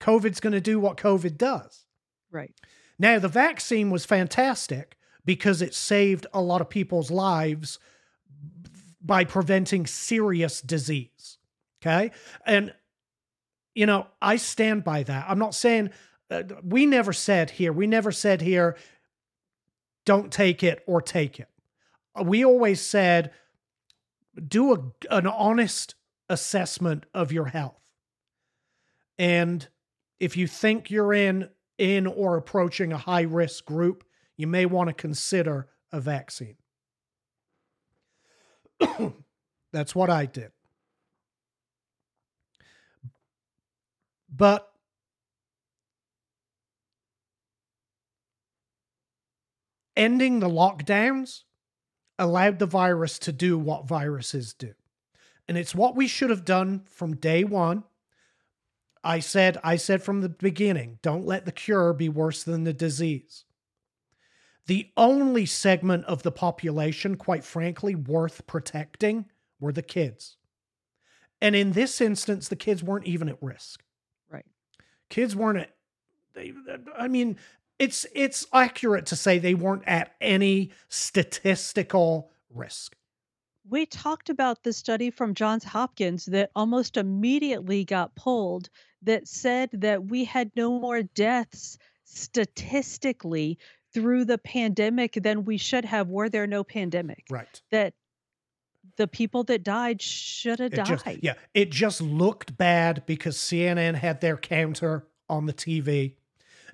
[0.00, 1.86] COVID's going to do what COVID does.
[2.30, 2.52] Right.
[2.98, 4.97] Now, the vaccine was fantastic
[5.28, 7.78] because it saved a lot of people's lives
[9.02, 11.36] by preventing serious disease.
[11.82, 12.12] Okay.
[12.46, 12.72] And,
[13.74, 15.26] you know, I stand by that.
[15.28, 15.90] I'm not saying,
[16.30, 18.78] uh, we never said here, we never said here,
[20.06, 21.50] don't take it or take it.
[22.18, 23.30] We always said,
[24.34, 25.94] do a, an honest
[26.30, 27.82] assessment of your health.
[29.18, 29.68] And
[30.20, 34.04] if you think you're in in or approaching a high risk group,
[34.38, 36.56] you may want to consider a vaccine.
[39.72, 40.52] That's what I did.
[44.34, 44.70] But
[49.96, 51.42] ending the lockdowns
[52.18, 54.74] allowed the virus to do what viruses do.
[55.48, 57.82] And it's what we should have done from day one.
[59.02, 62.72] I said, I said from the beginning, don't let the cure be worse than the
[62.72, 63.44] disease.
[64.68, 69.24] The only segment of the population, quite frankly, worth protecting
[69.58, 70.36] were the kids.
[71.40, 73.82] And in this instance, the kids weren't even at risk.
[74.30, 74.44] Right.
[75.08, 75.70] Kids weren't at,
[76.34, 76.52] they,
[76.96, 77.38] I mean,
[77.78, 82.94] it's it's accurate to say they weren't at any statistical risk.
[83.70, 88.68] We talked about the study from Johns Hopkins that almost immediately got pulled
[89.02, 93.58] that said that we had no more deaths statistically
[93.98, 97.24] through the pandemic than we should have were there no pandemic.
[97.30, 97.62] Right.
[97.70, 97.94] That
[98.96, 100.86] the people that died should have died.
[100.86, 106.14] just, yeah, it just looked bad because CNN had their counter on the TV.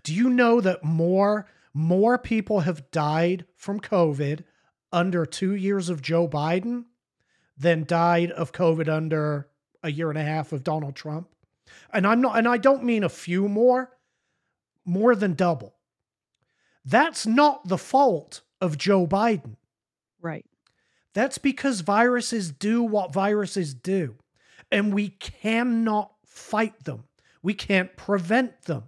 [0.03, 4.45] Do you know that more more people have died from COVID
[4.93, 6.85] under 2 years of Joe Biden
[7.59, 9.49] than died of COVID under
[9.83, 11.29] a year and a half of Donald Trump?
[11.93, 13.91] And I'm not and I don't mean a few more,
[14.85, 15.75] more than double.
[16.85, 19.57] That's not the fault of Joe Biden.
[20.21, 20.45] Right.
[21.15, 24.17] That's because viruses do what viruses do,
[24.71, 27.05] and we cannot fight them.
[27.43, 28.85] We can't prevent them.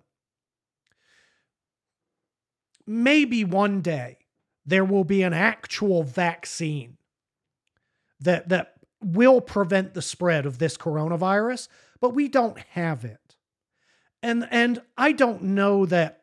[2.86, 4.18] Maybe one day
[4.64, 6.96] there will be an actual vaccine
[8.20, 11.68] that, that will prevent the spread of this coronavirus,
[12.00, 13.36] but we don't have it.
[14.22, 16.22] And, and I don't know that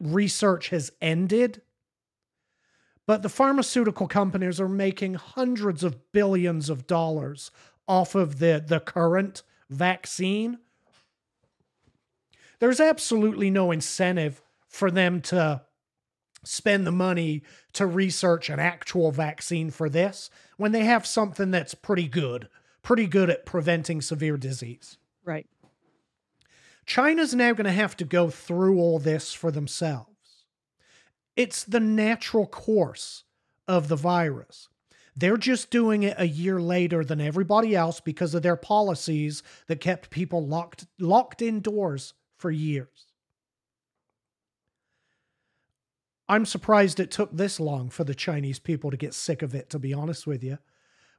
[0.00, 1.62] research has ended
[3.06, 7.50] but the pharmaceutical companies are making hundreds of billions of dollars
[7.88, 10.58] off of the, the current vaccine.
[12.60, 15.62] There's absolutely no incentive for them to
[16.44, 21.74] spend the money to research an actual vaccine for this when they have something that's
[21.74, 22.48] pretty good,
[22.82, 24.96] pretty good at preventing severe disease.
[25.24, 25.46] Right.
[26.86, 30.08] China's now going to have to go through all this for themselves.
[31.36, 33.24] It's the natural course
[33.66, 34.68] of the virus.
[35.14, 39.80] They're just doing it a year later than everybody else because of their policies that
[39.80, 43.06] kept people locked locked indoors for years.
[46.28, 49.68] I'm surprised it took this long for the Chinese people to get sick of it,
[49.70, 50.58] to be honest with you.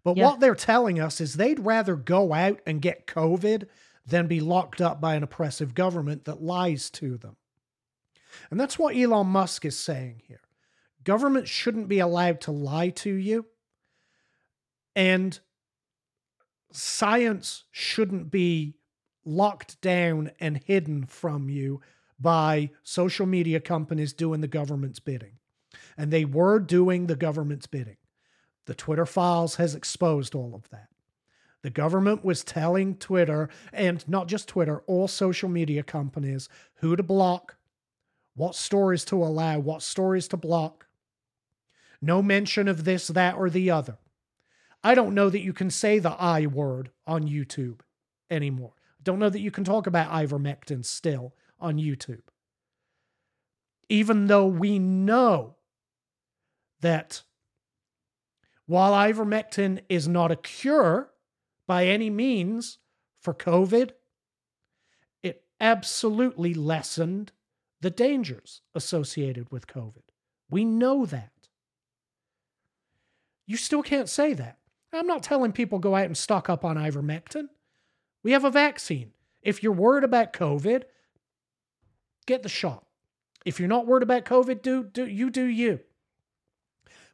[0.03, 0.25] But Yeah.
[0.25, 3.67] what they're telling us is they'd rather go out and get COVID
[4.05, 7.37] than be locked up by an oppressive government that lies to them.
[8.49, 10.41] And that's what Elon Musk is saying here.
[11.03, 13.45] Government shouldn't be allowed to lie to you.
[14.95, 15.39] And
[16.71, 18.75] science shouldn't be
[19.25, 21.81] locked down and hidden from you
[22.19, 25.39] by social media companies doing the government's bidding.
[25.97, 27.97] And they were doing the government's bidding.
[28.65, 30.87] The Twitter files has exposed all of that.
[31.63, 37.03] The government was telling Twitter, and not just Twitter, all social media companies, who to
[37.03, 37.55] block,
[38.35, 40.87] what stories to allow, what stories to block.
[42.01, 43.97] No mention of this, that, or the other.
[44.83, 47.79] I don't know that you can say the I word on YouTube
[48.29, 48.73] anymore.
[48.99, 52.23] I don't know that you can talk about ivermectin still on YouTube.
[53.87, 55.55] Even though we know
[56.81, 57.23] that
[58.65, 61.12] while ivermectin is not a cure
[61.67, 62.79] by any means
[63.19, 63.91] for COVID,
[65.21, 67.31] it absolutely lessened
[67.81, 70.03] the dangers associated with COVID.
[70.49, 71.31] We know that.
[73.45, 74.57] You still can't say that.
[74.93, 77.47] I'm not telling people go out and stock up on ivermectin.
[78.23, 79.11] We have a vaccine.
[79.41, 80.83] If you're worried about COVID,
[82.25, 82.85] get the shot.
[83.45, 85.81] If you're not worried about COVID, do, do you do you.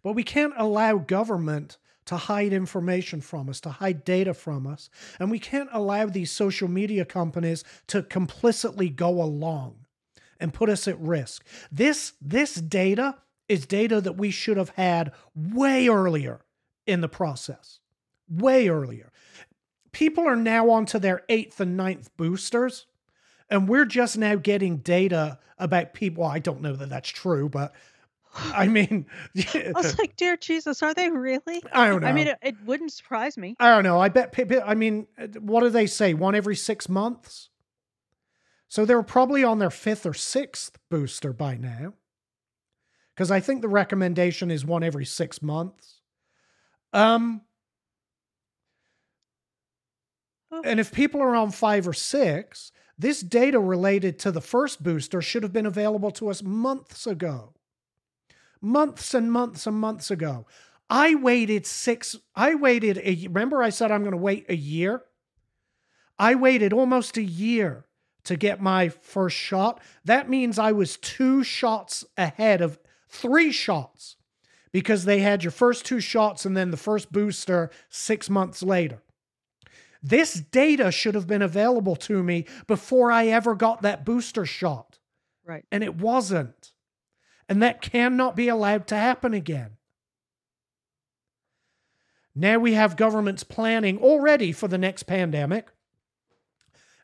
[0.04, 1.78] But we can't allow government
[2.10, 4.90] to hide information from us, to hide data from us.
[5.20, 9.86] And we can't allow these social media companies to complicitly go along
[10.40, 11.46] and put us at risk.
[11.72, 16.40] This this data is data that we should have had way earlier
[16.88, 17.80] in the process.
[18.28, 19.12] Way earlier.
[19.92, 22.88] People are now on to their eighth and ninth boosters,
[23.52, 26.24] and we're just now getting data about people.
[26.24, 27.72] Well, I don't know that that's true, but
[28.36, 29.06] I mean,
[29.56, 31.64] I was like, dear Jesus, are they really?
[31.74, 32.08] I don't know.
[32.08, 33.56] I mean, it, it wouldn't surprise me.
[33.60, 34.00] I don't know.
[34.00, 35.08] I bet people, I mean,
[35.40, 36.14] what do they say?
[36.14, 37.50] One every six months?
[38.68, 41.94] So they're probably on their fifth or sixth booster by now.
[43.16, 46.02] Because I think the recommendation is one every six months.
[46.94, 47.42] Um,
[50.52, 50.62] Oh.
[50.66, 55.22] and if people are on five or six, this data related to the first booster
[55.22, 57.54] should have been available to us months ago.
[58.62, 60.46] Months and months and months ago.
[60.90, 65.04] I waited six, I waited a remember I said I'm going to wait a year?
[66.18, 67.86] I waited almost a year
[68.26, 69.82] to get my first shot.
[70.04, 74.18] That means I was two shots ahead of three shots
[74.72, 79.02] because they had your first two shots and then the first booster six months later.
[80.02, 85.00] This data should have been available to me before I ever got that booster shot,
[85.46, 85.66] Right.
[85.72, 86.72] and it wasn't.
[87.50, 89.72] And that cannot be allowed to happen again.
[92.36, 95.68] Now we have governments planning already for the next pandemic.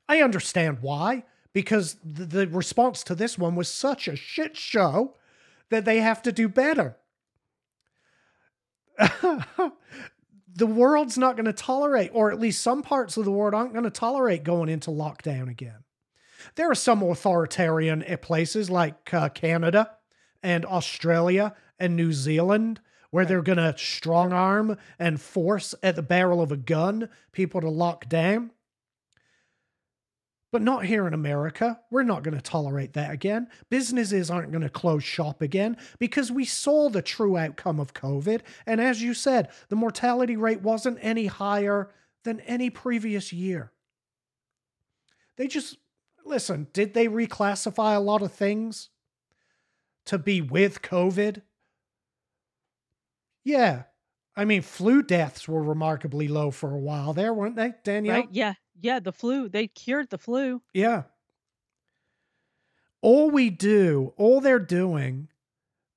[0.07, 5.15] I understand why, because the, response to this one was such a shit show
[5.71, 6.97] that they have to do better.
[8.99, 13.73] the world's not going to tolerate, or at least some parts of the world aren't
[13.73, 15.83] going to tolerate going into lockdown again.
[16.53, 19.89] There are some authoritarian places like uh, Canada
[20.45, 22.79] and Australia and New Zealand
[23.09, 23.29] where Right.
[23.29, 27.69] they're going to strong arm and force at the barrel of a gun people to
[27.69, 28.51] lock down.
[30.51, 31.79] But not here in America.
[31.89, 33.47] We're not going to tolerate that again.
[33.69, 38.41] Businesses aren't going to close shop again because we saw the true outcome of COVID.
[38.65, 41.89] And as you said, the mortality rate wasn't any higher
[42.23, 43.71] than any previous year.
[45.37, 45.77] They just,
[46.25, 48.89] listen, did they reclassify a lot of things
[50.05, 51.41] to be with COVID?
[53.43, 53.83] Yeah.
[54.35, 58.15] I mean, flu deaths were remarkably low for a while there, weren't they, Danielle?
[58.17, 58.29] Right?
[58.31, 58.53] Yeah.
[58.81, 58.99] Yeah.
[58.99, 59.47] The flu.
[59.47, 60.61] They cured the flu.
[60.73, 61.03] Yeah.
[63.01, 65.29] All we do, all they're doing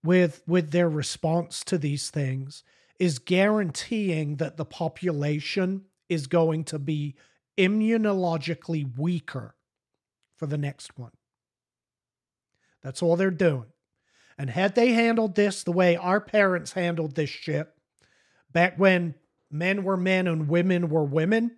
[0.05, 2.63] with with their response to these things
[2.99, 7.15] is guaranteeing that the population is going to be
[7.57, 9.55] immunologically weaker
[10.37, 11.13] for the next one.
[12.83, 13.73] That's all they're doing.
[14.39, 17.69] And had they handled this the way our parents handled this shit
[18.53, 19.17] back when
[19.51, 21.57] men were men and women were women,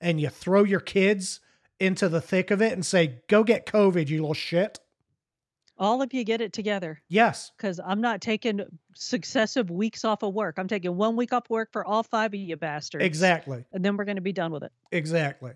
[0.00, 1.40] and you throw your kids
[1.78, 4.78] into the thick of it and say, go get COVID, you little shit.
[5.78, 8.60] All of you get it together Yes, because I'm not taking
[8.94, 10.58] successive weeks off of work.
[10.58, 13.04] I'm taking one week off work for all five of you bastards.
[13.04, 13.64] exactly.
[13.72, 14.72] And then we're going to be done with it.
[14.92, 15.52] Exactly.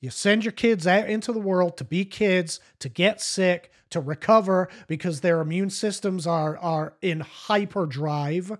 [0.00, 4.00] You send your kids out into the world to be kids, to get sick, to
[4.00, 8.58] recover because their immune systems are are in hyperdrive.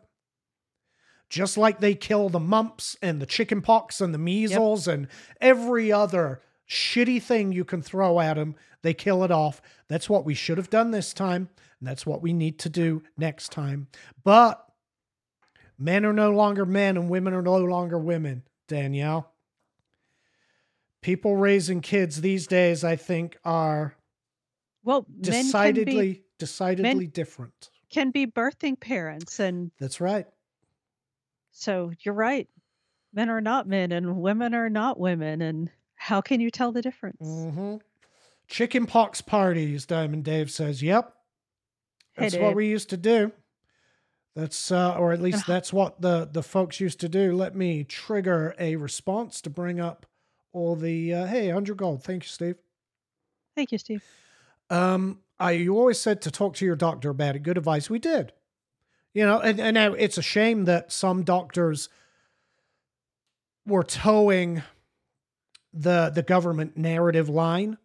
[1.28, 5.08] Just like they kill the mumps and the chicken pox and the measles and
[5.40, 9.60] every other shitty thing you can throw at them, they kill it off.
[9.88, 13.02] That's what we should have done this time, and that's what we need to do
[13.18, 13.88] next time.
[14.24, 14.64] But
[15.78, 19.30] men are no longer men and women are no longer women, Danielle
[21.00, 23.94] people raising kids these days, I think, are
[24.84, 27.70] Well, decidedly be, decidedly different.
[27.90, 29.38] can be birthing parents.
[29.40, 30.26] And That's right.
[31.50, 32.48] so you're right.
[33.12, 35.40] Men are not men and women are not women.
[35.42, 37.18] And how can you tell the difference?
[37.20, 37.76] hmm
[38.46, 40.82] Chicken pox parties, Diamond Dave says.
[40.82, 41.12] Yep.
[42.14, 43.30] Hey, That's what we used to do.
[44.34, 47.34] That's uh, or at least that's what the the folks used to do.
[47.34, 50.06] Let me trigger a response to bring up
[50.52, 52.02] all the uh, hey, 100 gold.
[52.02, 52.56] Thank you, Steve.
[53.54, 54.04] Thank you, Steve.
[54.70, 57.42] Um, I you always said to talk to your doctor about it.
[57.42, 57.88] Good advice.
[57.88, 58.32] We did.
[59.14, 61.88] You know, and, and now it's a shame that some doctors
[63.66, 64.62] were toeing
[65.72, 67.78] the the government narrative line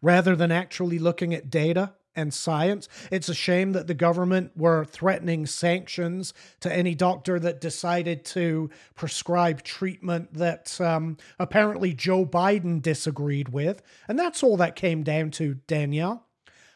[0.00, 2.88] rather than actually looking at data and science.
[3.10, 8.70] It's a shame that the government were threatening sanctions to any doctor that decided to
[8.94, 13.82] prescribe treatment that um, apparently Joe Biden disagreed with.
[14.08, 16.26] And that's all that came down to, Danielle.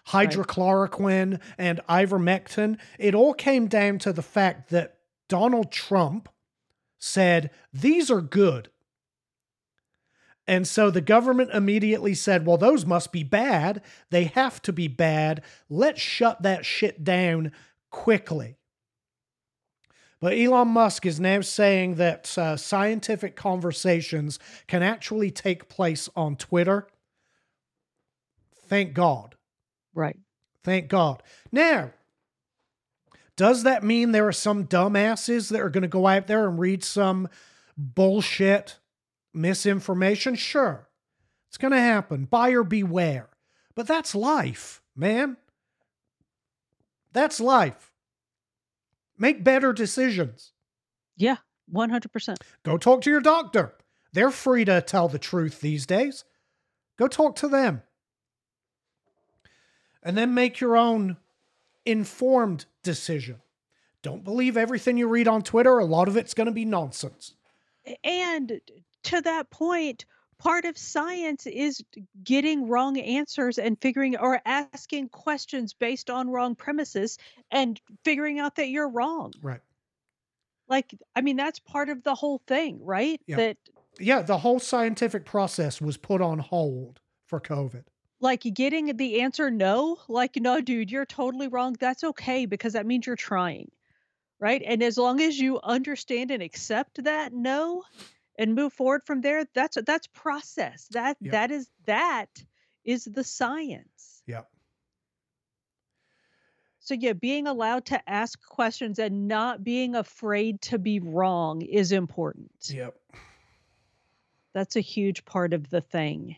[0.08, 4.96] Hydrochloroquine and ivermectin, it all came down to the fact that
[5.28, 6.30] Donald Trump
[6.98, 8.70] said, These are good.
[10.48, 13.82] And so the government immediately said, well, those must be bad.
[14.08, 15.42] They have to be bad.
[15.68, 17.52] Let's shut that shit down
[17.90, 18.56] quickly.
[20.20, 26.34] But Elon Musk is now saying that uh, scientific conversations can actually take place on
[26.34, 26.88] Twitter.
[28.66, 29.36] Thank God.
[29.94, 30.16] Right.
[30.64, 31.22] Thank God.
[31.52, 31.90] Now,
[33.36, 36.58] does that mean there are some dumbasses that are going to go out there and
[36.58, 37.28] read some
[37.76, 38.78] bullshit
[39.38, 40.34] misinformation?
[40.34, 40.88] Sure.
[41.48, 42.26] It's going to happen.
[42.26, 43.30] Buyer beware.
[43.74, 45.36] But that's life, man.
[47.12, 47.92] That's life.
[49.16, 50.52] Make better decisions.
[51.16, 51.36] Yeah,
[51.72, 52.36] 100%.
[52.62, 53.74] Go talk to your doctor.
[54.12, 56.24] They're free to tell the truth these days.
[56.98, 57.82] Go talk to them.
[60.02, 61.16] And then make your own
[61.84, 63.36] informed decision.
[64.02, 65.78] Don't believe everything you read on Twitter.
[65.78, 67.34] A lot of it's going to be nonsense.
[68.04, 68.60] And
[69.08, 70.04] to that point,
[70.38, 71.82] part of science is
[72.22, 77.18] getting wrong answers and figuring or asking questions based on wrong premises
[77.50, 79.34] and figuring out that you're wrong.
[79.42, 79.60] Right.
[80.68, 83.20] Like, I mean, that's part of the whole thing, right?
[83.26, 83.36] Yeah.
[83.36, 83.56] That,
[83.98, 87.84] Yeah, the whole scientific process was put on hold for COVID.
[88.20, 91.76] like, getting the answer no, like, no, dude, you're totally wrong.
[91.78, 93.70] That's okay because that means you're trying,
[94.40, 94.62] right?
[94.64, 97.84] And as long as you understand and accept that no
[98.38, 100.86] and move forward from there, that's that's process.
[100.92, 101.32] That Yep.
[101.32, 102.42] that is that
[102.84, 104.22] is the science.
[104.26, 104.48] Yep.
[106.78, 111.92] So yeah, being allowed to ask questions and not being afraid to be wrong is
[111.92, 112.50] important.
[112.72, 112.94] Yep.
[114.54, 116.36] That's a huge part of the thing.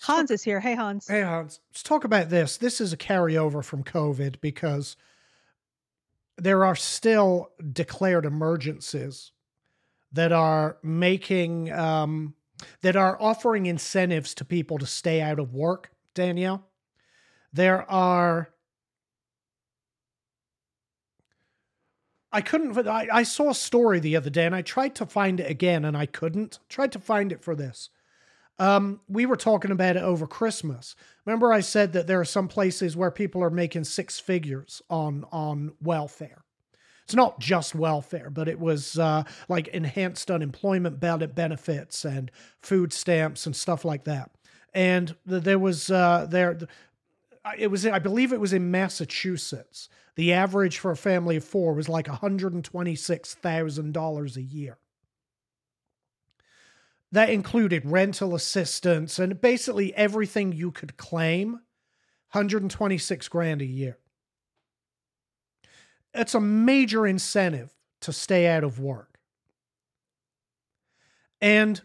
[0.00, 0.60] Hans is here.
[0.60, 1.06] Hey Hans.
[1.06, 2.56] Hey, Hans, let's talk about this.
[2.56, 4.96] This is a carryover from COVID because
[6.36, 9.32] there are still declared emergencies
[10.12, 12.34] that are making, um,
[12.82, 16.66] that are offering incentives to people to stay out of work, Danielle.
[17.52, 18.50] There are.
[22.32, 22.86] I couldn't.
[22.86, 25.84] I, I saw a story the other day and I tried to find it again
[25.84, 26.58] and I couldn't.
[26.68, 27.88] Tried to find it for this.
[28.58, 30.96] Um, we were talking about it over Christmas.
[31.24, 35.24] Remember, I said that there are some places where people are making six figures on
[35.30, 36.45] on welfare.
[37.06, 42.92] It's not just welfare, but it was uh, like enhanced unemployment ben- benefits and food
[42.92, 44.32] stamps and stuff like that.
[44.74, 46.58] And there was uh, there,
[47.56, 49.88] it was I believe it was in Massachusetts.
[50.16, 53.92] The average for a family of four was like one hundred and twenty six thousand
[53.92, 54.78] dollars a year
[57.12, 61.52] that included rental assistance and basically everything you could claim
[62.32, 63.96] 126 grand a year
[66.18, 69.18] it's a major incentive to stay out of work.
[71.40, 71.80] And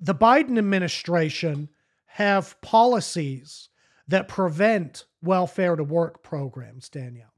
[0.00, 1.68] the biden administration
[2.06, 3.68] have policies
[4.08, 7.32] that prevent welfare to work programs danielle.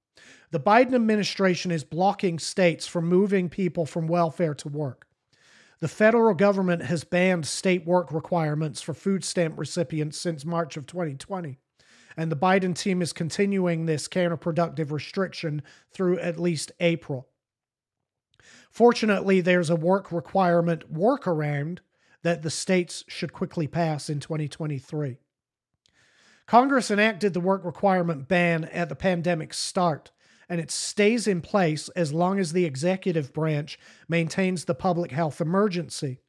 [0.50, 5.06] The biden administration is blocking states from moving people from welfare to work.
[5.80, 10.86] The federal government has banned state work requirements for food stamp recipients since March of
[10.86, 11.58] 2020.
[12.16, 15.62] And the Biden team is continuing this counterproductive restriction
[15.92, 17.28] through at least April.
[18.70, 21.78] Fortunately, there's a work requirement workaround
[22.22, 25.18] that the states should quickly pass in 2023.
[26.46, 30.10] Congress enacted the work requirement ban at the pandemic's start,
[30.48, 35.40] and it stays in place as long as the executive branch maintains the public health
[35.40, 36.20] emergency.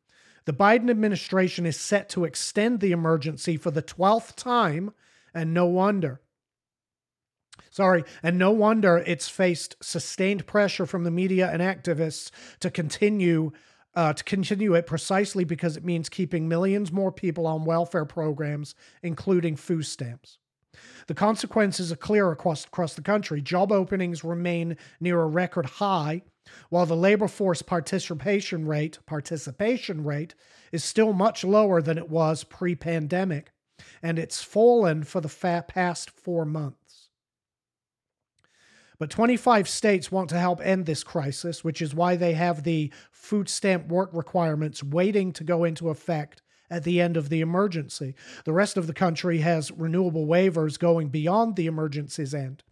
[0.46, 4.94] The Biden administration is set to extend the emergency for the 12th time,
[5.36, 6.22] and no wonder.
[7.70, 12.32] Sorry, and no wonder it's faced sustained pressure from the media and activists
[12.62, 13.52] to continue
[13.96, 18.76] uh, to continue it precisely because it means keeping millions more people on welfare programs,
[19.02, 20.38] including food stamps.
[21.08, 23.42] The consequences are clear across, across the country.
[23.42, 26.24] Job openings remain near a record high,
[26.70, 30.36] while the labor force participation rate participation rate
[30.72, 33.52] is still much lower than it was pre-pandemic,
[34.02, 37.10] and it's fallen for the fa- past four months.
[38.98, 42.94] But 25 states want to help end this crisis, which is why they have the
[43.12, 48.16] food stamp work requirements waiting to go into effect at the end of the emergency.
[48.46, 52.64] The rest of the country has renewable waivers going beyond the emergency's end.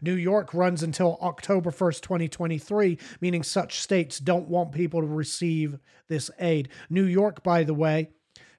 [0.00, 5.78] New York runs until October 1st, 2023, meaning such states don't want people to receive
[6.08, 6.68] this aid.
[6.88, 8.10] New York, by the way,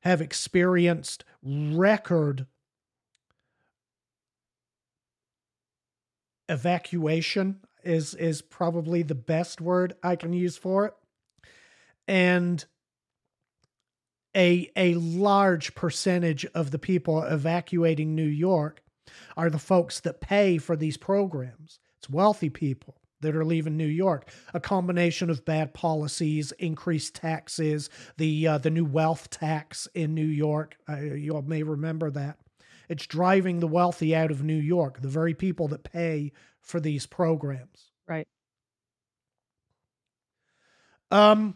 [0.02, 2.46] have experienced record
[6.50, 10.94] evacuation is is probably the best word I can use for it.
[12.08, 12.64] And
[14.36, 18.84] a a large percentage of the people evacuating New York
[19.36, 21.80] are the folks that pay for these programs.
[21.98, 24.30] It's wealthy people that are leaving New York.
[24.54, 30.26] A combination of bad policies, increased taxes, the uh, the new wealth tax in New
[30.26, 30.76] York.
[30.88, 32.38] Uh, you all may remember that.
[32.90, 37.06] It's driving the wealthy out of New York, the very people that pay for these
[37.06, 37.92] programs.
[38.08, 38.28] Right.
[41.10, 41.56] Um.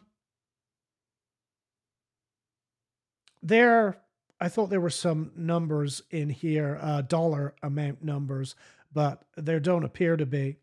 [3.42, 3.98] There
[4.40, 8.56] I thought there were some numbers in here, uh, dollar amount numbers,
[8.94, 10.58] but there don't appear to be.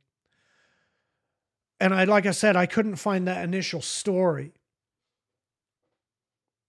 [1.82, 4.52] And I, like I said, I couldn't find that initial story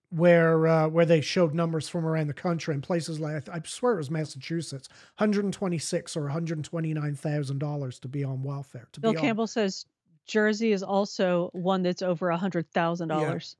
[0.09, 3.93] where uh, where they showed numbers from around the country in places like I swear
[3.93, 4.89] it was Massachusetts,
[5.19, 8.87] hundred and twenty six or one hundred twenty nine thousand dollars to be on welfare.
[8.93, 9.85] To Bill be Campbell on, says
[10.25, 13.19] Jersey is also one that's over a hundred thousand yeah.
[13.19, 13.55] dollars,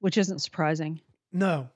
[0.00, 1.00] which isn't surprising.
[1.32, 1.68] No,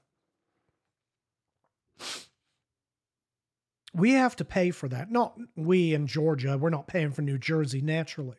[3.94, 5.12] we have to pay for that.
[5.12, 6.58] Not we in Georgia.
[6.58, 8.36] We're not paying for New Jersey naturally.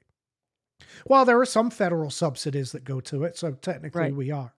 [1.06, 4.16] Well, there are some federal subsidies that go to it, so technically right.
[4.16, 4.54] we are.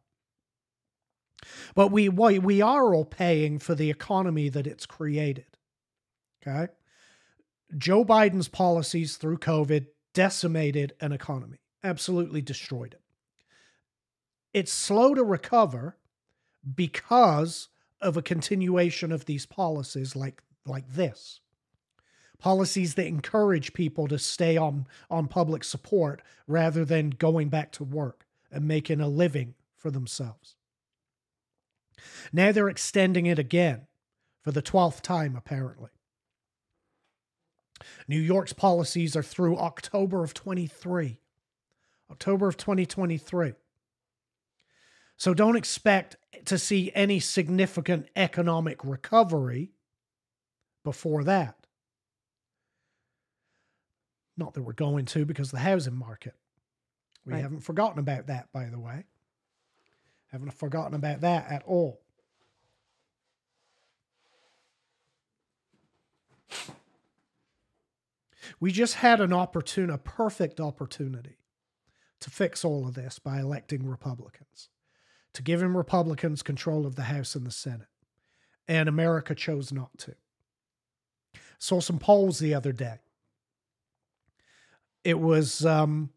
[1.76, 5.46] But we we are all paying for the economy that it's created.
[6.46, 6.72] Okay?
[7.78, 13.02] Joe Biden's policies through COVID decimated an economy, absolutely destroyed it.
[14.54, 15.98] It's slow to recover
[16.76, 17.70] because
[18.02, 21.41] of a continuation of these policies like like this
[22.42, 27.84] policies that encourage people to stay on on public support rather than going back to
[27.84, 30.56] work and making a living for themselves.
[32.34, 33.88] Now they're extending it again
[34.42, 35.92] for the 12th time apparently.
[38.08, 41.20] New york's policies are through october of 23
[42.12, 43.54] october of 2023
[45.22, 46.16] so don't expect
[46.46, 49.72] to see any significant economic recovery
[50.84, 51.61] before that.
[54.38, 56.36] Not that we're going to because the housing market.
[57.26, 57.42] We right.
[57.42, 59.06] haven't forgotten about that, by the way.
[60.32, 62.02] Haven't forgotten about that at all.
[68.60, 71.38] We just had an opportune, a perfect opportunity
[72.20, 74.70] to fix all of this by electing Republicans
[75.34, 77.88] to give him Republicans control of the House and the Senate.
[78.68, 80.16] And America chose not to.
[81.58, 83.00] Saw some polls the other day.
[85.04, 86.10] It was um,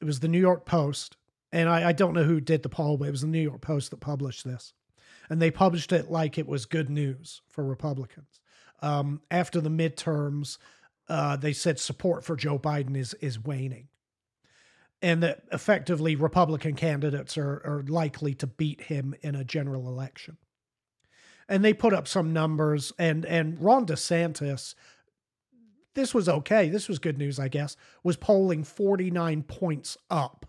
[0.00, 1.16] it was the New York Post,
[1.52, 3.60] and I, I don't know who did the poll, but it was the New York
[3.60, 4.72] Post that published this,
[5.28, 8.40] and they published it like it was good news for Republicans.
[8.80, 10.58] Um, after the midterms,
[11.08, 13.88] uh, they said support for Joe Biden is is waning
[15.00, 20.36] and that effectively Republican candidates are, are likely to beat him in a general election.
[21.48, 24.74] And they put up some numbers, and and Ron DeSantis,
[25.94, 26.68] this was okay.
[26.68, 27.76] This was good news, I guess.
[28.02, 30.46] Was polling forty nine points up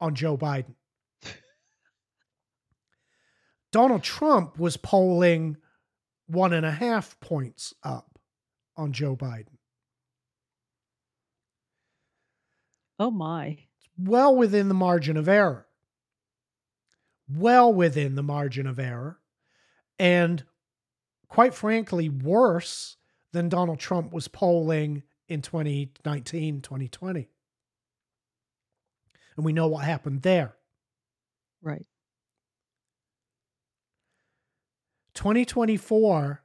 [0.00, 0.74] on Joe Biden.
[3.72, 5.56] Donald Trump was polling
[6.26, 8.18] one and a half points up
[8.76, 9.58] on Joe Biden.
[12.98, 13.58] Oh my.
[13.98, 15.66] Well within the margin of error.
[17.28, 19.18] Well within the margin of error.
[19.98, 20.44] And
[21.28, 22.96] quite frankly, worse
[23.32, 27.28] than Donald Trump was polling in 2019, 2020.
[29.36, 30.56] And we know what happened there.
[31.62, 31.86] Right.
[35.14, 36.42] 2024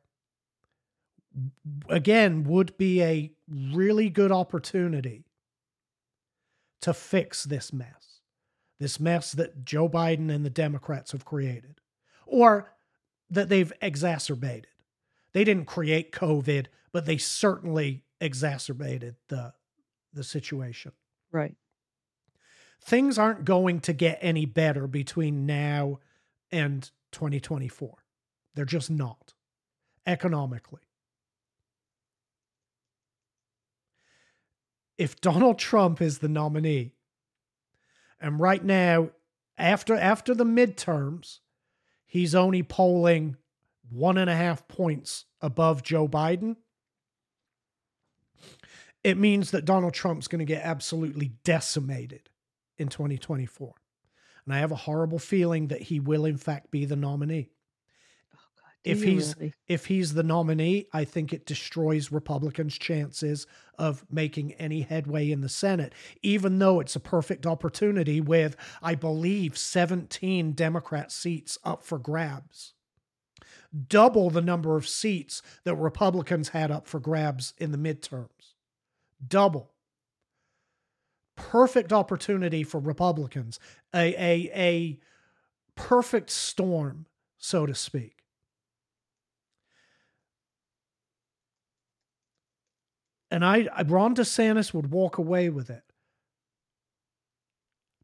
[1.90, 5.26] again would be a really good opportunity
[6.82, 8.22] to fix this mess,
[8.80, 11.80] this mess that Joe Biden and the Democrats have created,
[12.26, 12.74] or
[13.30, 14.68] that they've exacerbated.
[15.36, 19.54] They didn't create COVID, but they certainly exacerbated the
[20.14, 20.94] the situation.
[21.30, 21.56] Right.
[22.82, 26.00] Things aren't going to get any better between now
[26.54, 27.98] and 2024.
[28.54, 29.34] They're just not
[30.08, 30.86] economically.
[34.98, 36.94] if Donald Trump is the nominee,
[38.20, 39.10] and right now,
[39.58, 41.40] after after the midterms,
[42.06, 43.36] he's only polling
[43.90, 46.56] one and a half points above Joe Biden,
[49.04, 52.30] it means that Donald Trump's going to get absolutely decimated
[52.78, 53.74] in 2024.
[54.46, 57.50] And I have a horrible feeling that he will, in fact, be the nominee.
[58.34, 59.54] Oh, God, If he's really?
[59.68, 65.42] if he's the nominee, I think it destroys Republicans' chances of making any headway in
[65.42, 71.84] the Senate, even though it's a perfect opportunity with, I believe, 17 Democrat seats up
[71.84, 72.74] for grabs.
[73.88, 78.54] Double the number of seats that Republicans had up for grabs in the midterms.
[79.26, 79.72] Double.
[81.36, 83.60] Perfect opportunity for Republicans.
[83.94, 85.00] A, a, a
[85.76, 87.06] perfect storm,
[87.38, 88.16] so to speak.
[93.36, 95.84] and I, I Ron DeSantis would walk away with it.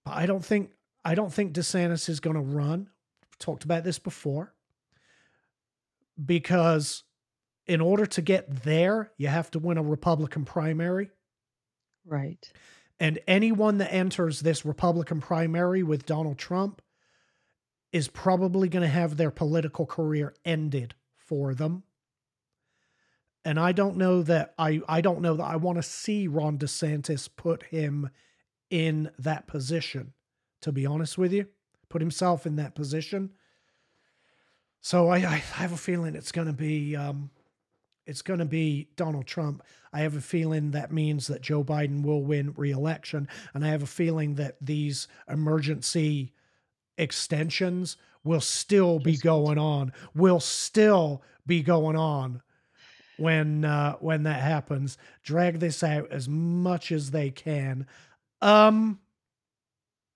[0.04, 0.72] But I don't think
[1.06, 2.90] I don't think DeSantis is going to run.
[3.24, 4.54] We've talked about this before.
[6.24, 7.04] Because
[7.68, 11.10] in order to get there, you have to win a Republican primary.
[12.06, 12.52] Right.
[13.00, 16.82] And anyone that enters this Republican primary with Donald Trump
[17.92, 21.84] is probably going to have their political career ended for them.
[23.44, 26.60] And I don't know that I I don't know that I want to see Ron
[26.60, 28.10] DeSantis put him
[28.70, 30.14] in that position.
[30.62, 31.48] To be honest with you,
[31.90, 33.32] put himself in that position.
[34.82, 37.30] So I, I have a feeling it's going to be um,
[38.08, 39.64] it's going to be Donald Trump.
[39.94, 43.84] I have a feeling that means that Joe Biden will win re-election, and I have
[43.84, 46.34] a feeling that these emergency
[46.98, 49.94] extensions will still be going on.
[50.16, 52.42] Will still be going on
[53.18, 54.98] when uh, when that happens.
[55.24, 57.86] Drag this out as much as they can.
[58.42, 59.00] Um.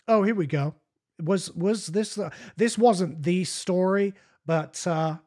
[0.08, 0.74] Oh, here we go.
[1.22, 4.14] Was was this uh, this wasn't the story,
[4.46, 5.18] but uh,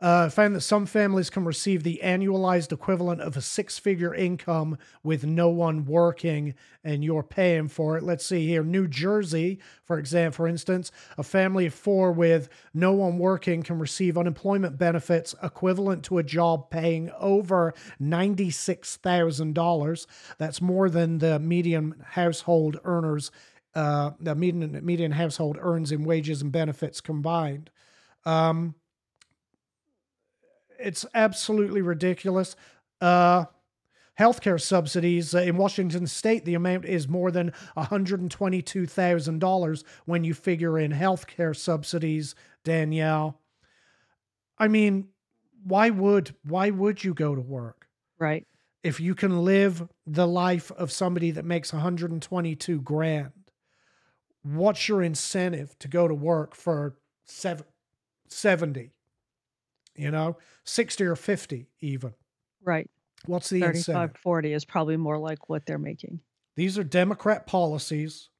[0.00, 5.26] uh, found that some families can receive the annualized equivalent of a six-figure income with
[5.26, 8.02] no one working, and you're paying for it.
[8.02, 12.92] Let's see here, New Jersey, for example, for instance, a family of four with no
[12.92, 20.06] one working can receive unemployment benefits equivalent to a job paying over ninety-six thousand dollars.
[20.38, 23.30] That's more than the median household earners.
[23.74, 27.70] Uh, the median median household earns in wages and benefits combined.
[28.24, 28.74] Um,
[30.78, 32.56] it's absolutely ridiculous.
[33.00, 33.44] Uh,
[34.18, 40.78] healthcare subsidies uh, in Washington state, the amount is more than $122,000 when you figure
[40.78, 43.40] in healthcare subsidies, Danielle.
[44.58, 45.08] I mean,
[45.64, 47.86] why would why would you go to work?
[48.18, 48.46] Right.
[48.82, 53.30] if you can live the life of somebody that makes 122 grand,
[54.42, 57.66] what's your incentive to go to work for seven,
[58.28, 58.92] 70?
[59.96, 62.14] You know, 60 or 50 even.
[62.62, 62.88] Right.
[63.26, 64.16] What's the 35, incentive?
[64.22, 66.20] 40 is probably more like what they're making.
[66.56, 68.30] These are Democrat policies.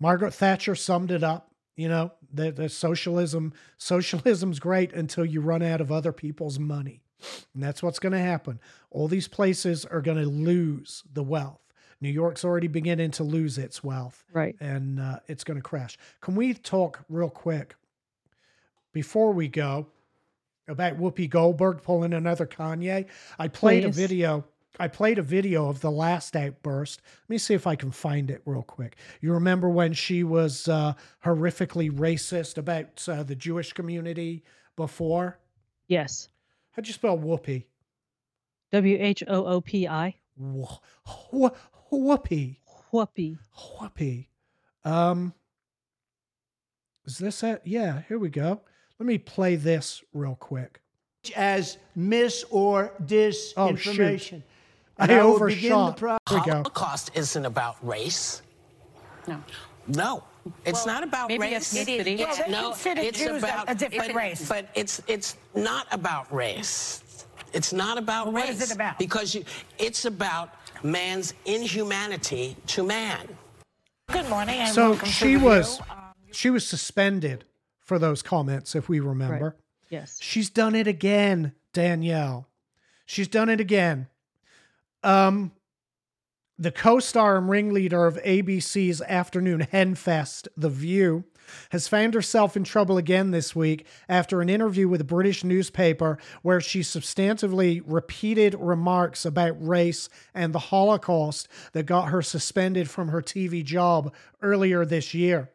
[0.00, 1.50] Margaret Thatcher summed it up.
[1.76, 7.02] You know, the, the socialism, socialism's great until you run out of other people's money.
[7.54, 8.60] And that's what's going to happen.
[8.90, 11.63] All these places are going to lose the wealth.
[12.04, 14.54] New York's already beginning to lose its wealth Right.
[14.60, 15.96] and uh, it's going to crash.
[16.20, 17.76] Can we talk real quick
[18.92, 19.86] before we go
[20.68, 23.06] about Whoopi Goldberg pulling another Kanye?
[23.38, 24.44] I played a video.
[24.78, 27.00] I played a video of the last outburst.
[27.22, 28.96] Let me see if I can find it real quick.
[29.22, 30.92] You remember when she was uh,
[31.24, 34.42] horrifically racist about uh, the Jewish community
[34.76, 35.38] before?
[35.86, 36.28] Yes.
[36.72, 37.64] How'd you spell Whoopi?
[38.72, 40.16] W H O O P I.
[41.98, 42.56] wh- Whoopi.
[42.92, 43.38] Whoopee.
[43.78, 44.26] Whoopi.
[44.84, 45.32] Um,
[47.06, 47.62] is this it?
[47.64, 48.60] Yeah, here we go.
[48.98, 50.80] Let me play this real quick.
[51.36, 53.96] as mis or Oh, shoot.
[53.98, 54.42] disinformation.
[54.98, 55.96] I And begin the overshot.
[55.96, 56.52] pro- Here we go.
[56.52, 58.42] Holocaust isn't about race.
[59.26, 59.42] No.
[59.86, 60.24] No,
[60.66, 61.74] it's not about maybe race.
[61.74, 64.46] It's, Well, they no, it's Jews about a different but, race.
[64.48, 67.02] But it's it's not about race.
[67.54, 68.62] It's not about Well, what race.
[68.62, 68.98] is it about?
[68.98, 69.44] Because you,
[69.78, 70.50] it's about
[70.84, 73.26] man's inhumanity to man.
[74.10, 75.86] Good morning and So welcome to she the was View.
[75.90, 75.98] Um,
[76.30, 77.44] she was suspended
[77.80, 79.56] for those comments, if we remember.
[79.88, 80.18] Yes.
[80.20, 82.48] She's done it again, Danielle.
[83.06, 84.08] She's done it again.
[85.02, 85.52] Um,
[86.58, 91.24] the co-star and ringleader of ABC's afternoon henfest, The View,
[91.70, 96.18] has found herself in trouble again this week after an interview with a British newspaper
[96.42, 103.08] where she substantively repeated remarks about race and the Holocaust that got her suspended from
[103.08, 105.50] her TV job earlier this year.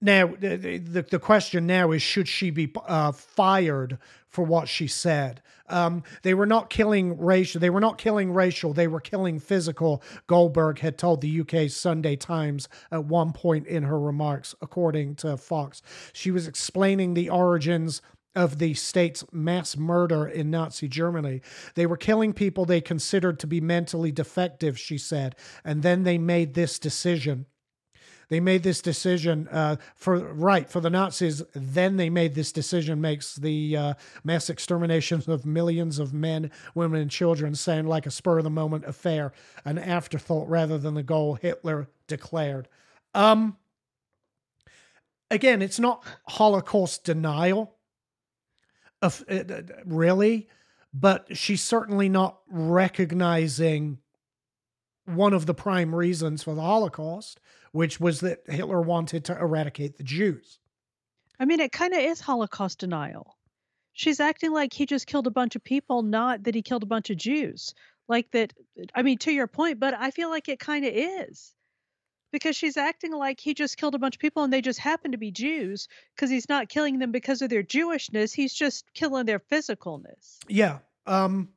[0.00, 3.96] Now, the, the, question now is should she be uh, fired
[4.34, 5.40] for what she said?
[5.68, 7.60] Um, they were not killing racial.
[7.60, 8.72] They were not killing racial.
[8.74, 10.02] They were killing physical.
[10.26, 15.36] Goldberg had told the UK Sunday Times at one point in her remarks, according to
[15.36, 15.82] Fox.
[16.12, 18.02] She was explaining the origins
[18.34, 21.40] of the state's mass murder in Nazi Germany.
[21.76, 26.18] They were killing people they considered to be mentally defective, she said, and then they
[26.18, 27.46] made this decision
[28.28, 31.42] they made this decision uh, for right for the Nazis.
[31.54, 37.00] Then they made this decision makes the uh, mass extermination of millions of men, women,
[37.00, 39.32] and children sound like a spur of the moment affair,
[39.64, 42.68] an afterthought rather than the goal Hitler declared.
[43.14, 43.56] Um,
[45.30, 47.74] again, it's not Holocaust denial,
[49.02, 49.42] of uh,
[49.84, 50.48] really,
[50.92, 53.98] but she's certainly not recognizing
[55.06, 57.40] one of the prime reasons for the Holocaust,
[57.74, 60.60] which was that Hitler wanted to eradicate the Jews.
[61.40, 63.36] I mean, it kind of is Holocaust denial.
[63.94, 66.86] She's acting like he just killed a bunch of people, not that he killed a
[66.86, 67.74] bunch of Jews.
[68.06, 68.52] Like that,
[68.94, 71.52] I mean, to your point, but I feel like it kind of is
[72.30, 75.10] because she's acting like he just killed a bunch of people and they just happen
[75.10, 78.32] to be Jews because he's not killing them because of their Jewishness.
[78.32, 80.36] He's just killing their physicalness.
[80.46, 80.78] Yeah.
[81.06, 81.48] Um,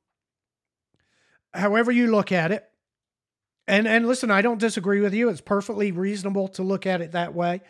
[1.53, 2.67] however you look at it,
[3.67, 5.29] and and listen, I don't disagree with you.
[5.29, 7.61] It's perfectly reasonable to look at it that way.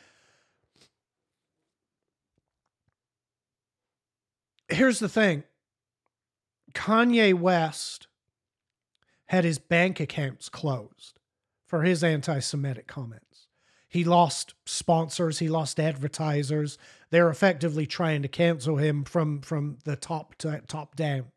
[4.70, 5.44] Here's the thing.
[6.74, 8.08] Kanye West
[9.28, 11.20] had his bank accounts closed
[11.66, 13.48] for his anti-Semitic comments.
[13.90, 16.78] He lost sponsors, he lost advertisers.
[17.10, 21.32] They're effectively trying to cancel him from from the top to top down.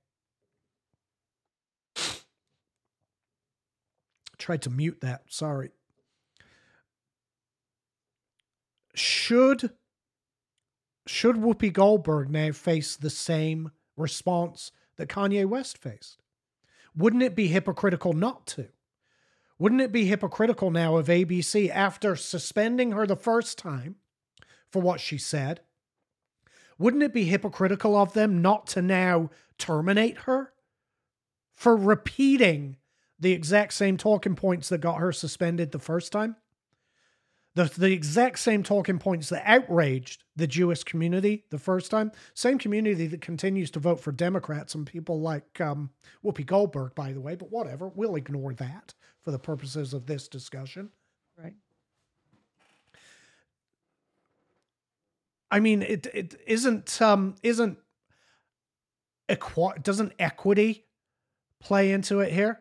[4.40, 5.22] Tried to mute that.
[5.28, 5.70] Sorry.
[8.94, 9.70] Should
[11.06, 16.22] should Whoopi Goldberg now face the same response that Kanye West faced?
[16.94, 18.68] Wouldn't it be hypocritical not to?
[19.58, 23.96] Wouldn't it be hypocritical now of ABC after suspending her the first time
[24.70, 25.60] for what she said?
[26.78, 30.52] Wouldn't it be hypocritical of them not to now terminate her
[31.52, 32.76] for repeating
[33.20, 36.36] the exact same talking points that got her suspended the first time.
[37.54, 42.12] The, the exact same talking points that outraged the Jewish community the first time.
[42.32, 45.90] Same community that continues to vote for Democrats and people like um,
[46.24, 47.88] Whoopi Goldberg, by the way, but whatever.
[47.88, 50.90] We'll ignore that for the purposes of this discussion.
[51.36, 51.54] Right.
[55.50, 57.78] I mean, it it isn't um isn't
[59.28, 60.86] equi- doesn't equity
[61.58, 62.60] play into it here?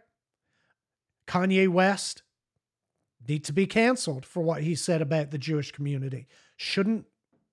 [1.30, 2.24] Kanye West
[3.28, 6.28] needs to be canceled for what he said about the Jewish community.
[6.58, 7.06] Shouldn't,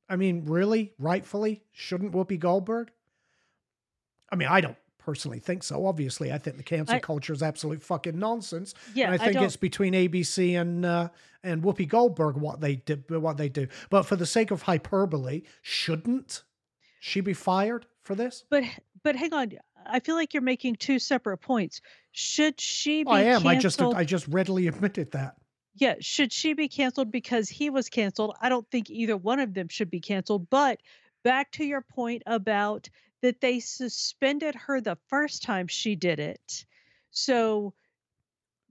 [0.09, 2.91] I mean, really, rightfully, shouldn't Whoopi Goldberg?
[4.33, 5.87] I mean, I don't personally think so.
[5.87, 8.75] Obviously, I think the cancel I, culture is absolute fucking nonsense.
[8.95, 11.09] Yeah, and I think I it's between ABC and uh,
[11.45, 13.69] and Whoopi Goldberg what they did, what they do.
[13.91, 16.43] But for the sake of hyperbole, shouldn't
[16.99, 18.45] she be fired for this?
[18.49, 18.65] But
[19.05, 19.53] but hang on,
[19.89, 21.81] I feel like you're making two separate points.
[22.13, 23.17] Should she oh, be?
[23.17, 23.43] I am.
[23.43, 23.47] Canceled?
[23.47, 25.35] I just I just readily admitted that.
[25.75, 28.35] Yeah, should she be canceled because he was canceled?
[28.41, 30.49] I don't think either one of them should be canceled.
[30.49, 30.81] But
[31.23, 32.89] back to your point about
[33.21, 36.65] that they suspended her the first time she did it.
[37.11, 37.75] So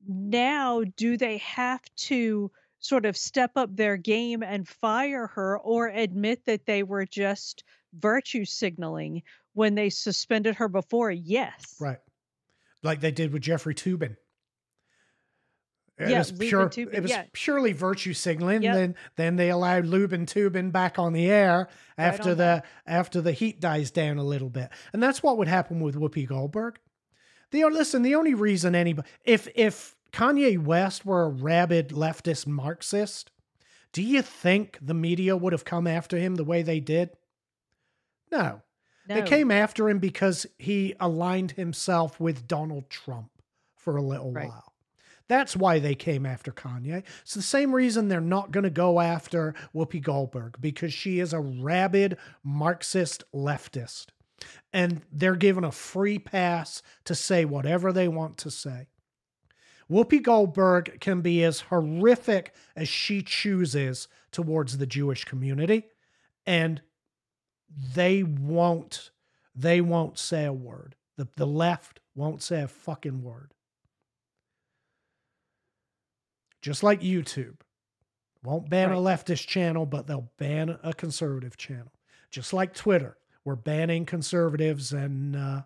[0.07, 5.87] now do they have to sort of step up their game and fire her or
[5.87, 7.63] admit that they were just
[7.93, 9.23] virtue signaling
[9.55, 11.75] when they suspended her before, yes.
[11.79, 11.97] Right.
[12.83, 14.17] Like they did with Jeffrey Toobin.
[15.97, 16.67] It yeah, was pure.
[16.67, 17.23] Toobin, it was yeah.
[17.31, 18.63] purely virtue signaling.
[18.63, 18.73] Yep.
[18.75, 22.65] Then, then they allowed Lubin Toobin back on the air after right the that.
[22.85, 26.27] after the heat dies down a little bit, and that's what would happen with Whoopi
[26.27, 26.79] Goldberg.
[27.51, 33.31] The listen, the only reason anybody, if if Kanye West were a rabid leftist Marxist,
[33.93, 37.11] do you think the media would have come after him the way they did?
[38.33, 38.61] No,
[39.07, 39.15] no.
[39.15, 43.29] They came after him because he aligned himself with Donald Trump
[43.75, 44.47] for a little right.
[44.47, 44.73] while.
[45.27, 47.03] That's why they came after Kanye.
[47.21, 51.33] It's the same reason they're not going to go after Whoopi Goldberg because she is
[51.33, 54.07] a rabid Marxist leftist.
[54.71, 58.87] And they're given a free pass to say whatever they want to say.
[59.89, 65.87] Whoopi Goldberg can be as horrific as she chooses towards the Jewish community.
[66.45, 66.81] And
[67.69, 69.11] they won't
[69.55, 70.95] they won't say a word.
[71.17, 73.53] The the left won't say a fucking word.
[76.61, 77.57] Just like YouTube.
[78.43, 81.91] Won't ban a leftist channel, but they'll ban a conservative channel.
[82.29, 85.61] Just like Twitter, we're banning conservatives and uh,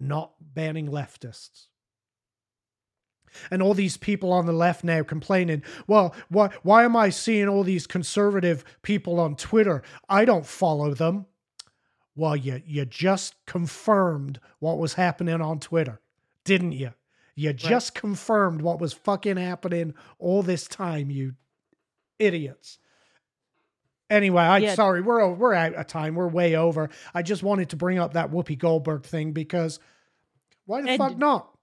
[0.00, 1.66] not banning leftists.
[3.50, 7.48] And all these people on the left now complaining, well, why, why am I seeing
[7.48, 9.82] all these conservative people on Twitter?
[10.08, 11.26] I don't follow them.
[12.16, 16.00] Well, you, you just confirmed what was happening on Twitter,
[16.44, 16.92] didn't you?
[17.34, 21.34] You just confirmed what was fucking happening all this time, you
[22.20, 22.78] idiots.
[24.08, 24.74] Anyway, I'm Yeah.
[24.74, 26.14] sorry, we're we're out of time.
[26.14, 26.90] We're way over.
[27.14, 29.80] I just wanted to bring up that Whoopi Goldberg thing because
[30.66, 31.53] why the And- fuck not?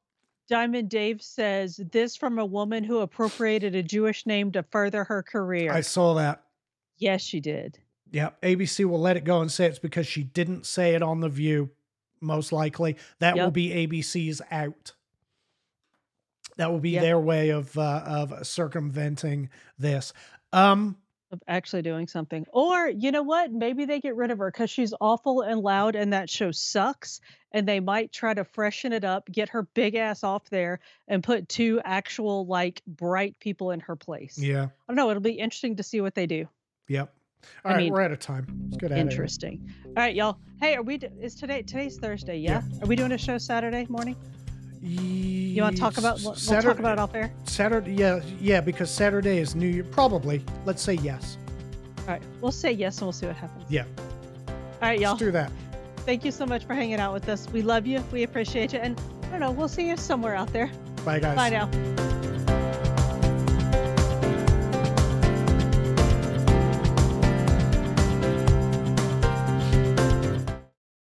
[0.52, 5.24] Diamond Dave says this from a woman who appropriated a Jewish name to further her
[5.24, 5.72] career.
[5.72, 6.44] I saw that.
[6.98, 7.80] yes, she did.
[8.12, 11.22] Yeah, ABC will let it go and say it's because she didn't say it on
[11.22, 11.70] The View,
[12.20, 12.98] most likely.
[13.20, 14.92] That will be ABC's out.
[16.58, 17.02] That will be Yep.
[17.02, 19.50] their way of uh, of circumventing
[19.80, 20.12] this.
[20.52, 20.98] Um,
[21.32, 22.46] Of actually doing something.
[22.52, 23.54] Or, you know what?
[23.54, 27.22] Maybe they get rid of her because she's awful and loud and that show sucks.
[27.54, 31.24] And they might try to freshen it up, get her big ass off there, and
[31.24, 34.38] put two actual, like, bright people in her place.
[34.38, 35.10] yeah, I don't know.
[35.10, 36.50] It'll be interesting to see what they do.
[36.90, 37.14] yep.
[37.66, 38.46] I All right, mean, we're out of time.
[38.70, 39.08] Let's get out of here.
[39.12, 39.74] Interesting.
[39.88, 40.38] All right, y'all.
[40.60, 41.00] Hey, are we?
[41.22, 41.64] Is today?
[41.64, 42.38] Today's Thursday.
[42.38, 42.62] Yeah.
[42.82, 44.16] Are we doing a show Saturday morning?
[44.82, 46.20] You want to talk about?
[46.22, 47.32] We'll, we'll talk about it off air.
[47.44, 47.94] Saturday.
[47.94, 49.84] Yeah, yeah, because Saturday is New Year.
[49.84, 50.44] Probably.
[50.66, 51.38] Let's say yes.
[52.00, 52.22] All right.
[52.42, 53.66] We'll say yes, and we'll see what happens.
[53.70, 53.86] Yeah,
[54.48, 55.12] All right, y'all.
[55.12, 55.52] let's do that.
[55.98, 57.48] Thank you so much for hanging out with us.
[57.50, 58.04] We love you.
[58.12, 59.52] We appreciate you, and I don't know.
[59.52, 60.72] We'll see you somewhere out there.
[61.06, 61.36] Bye, guys.
[61.36, 62.01] Bye now.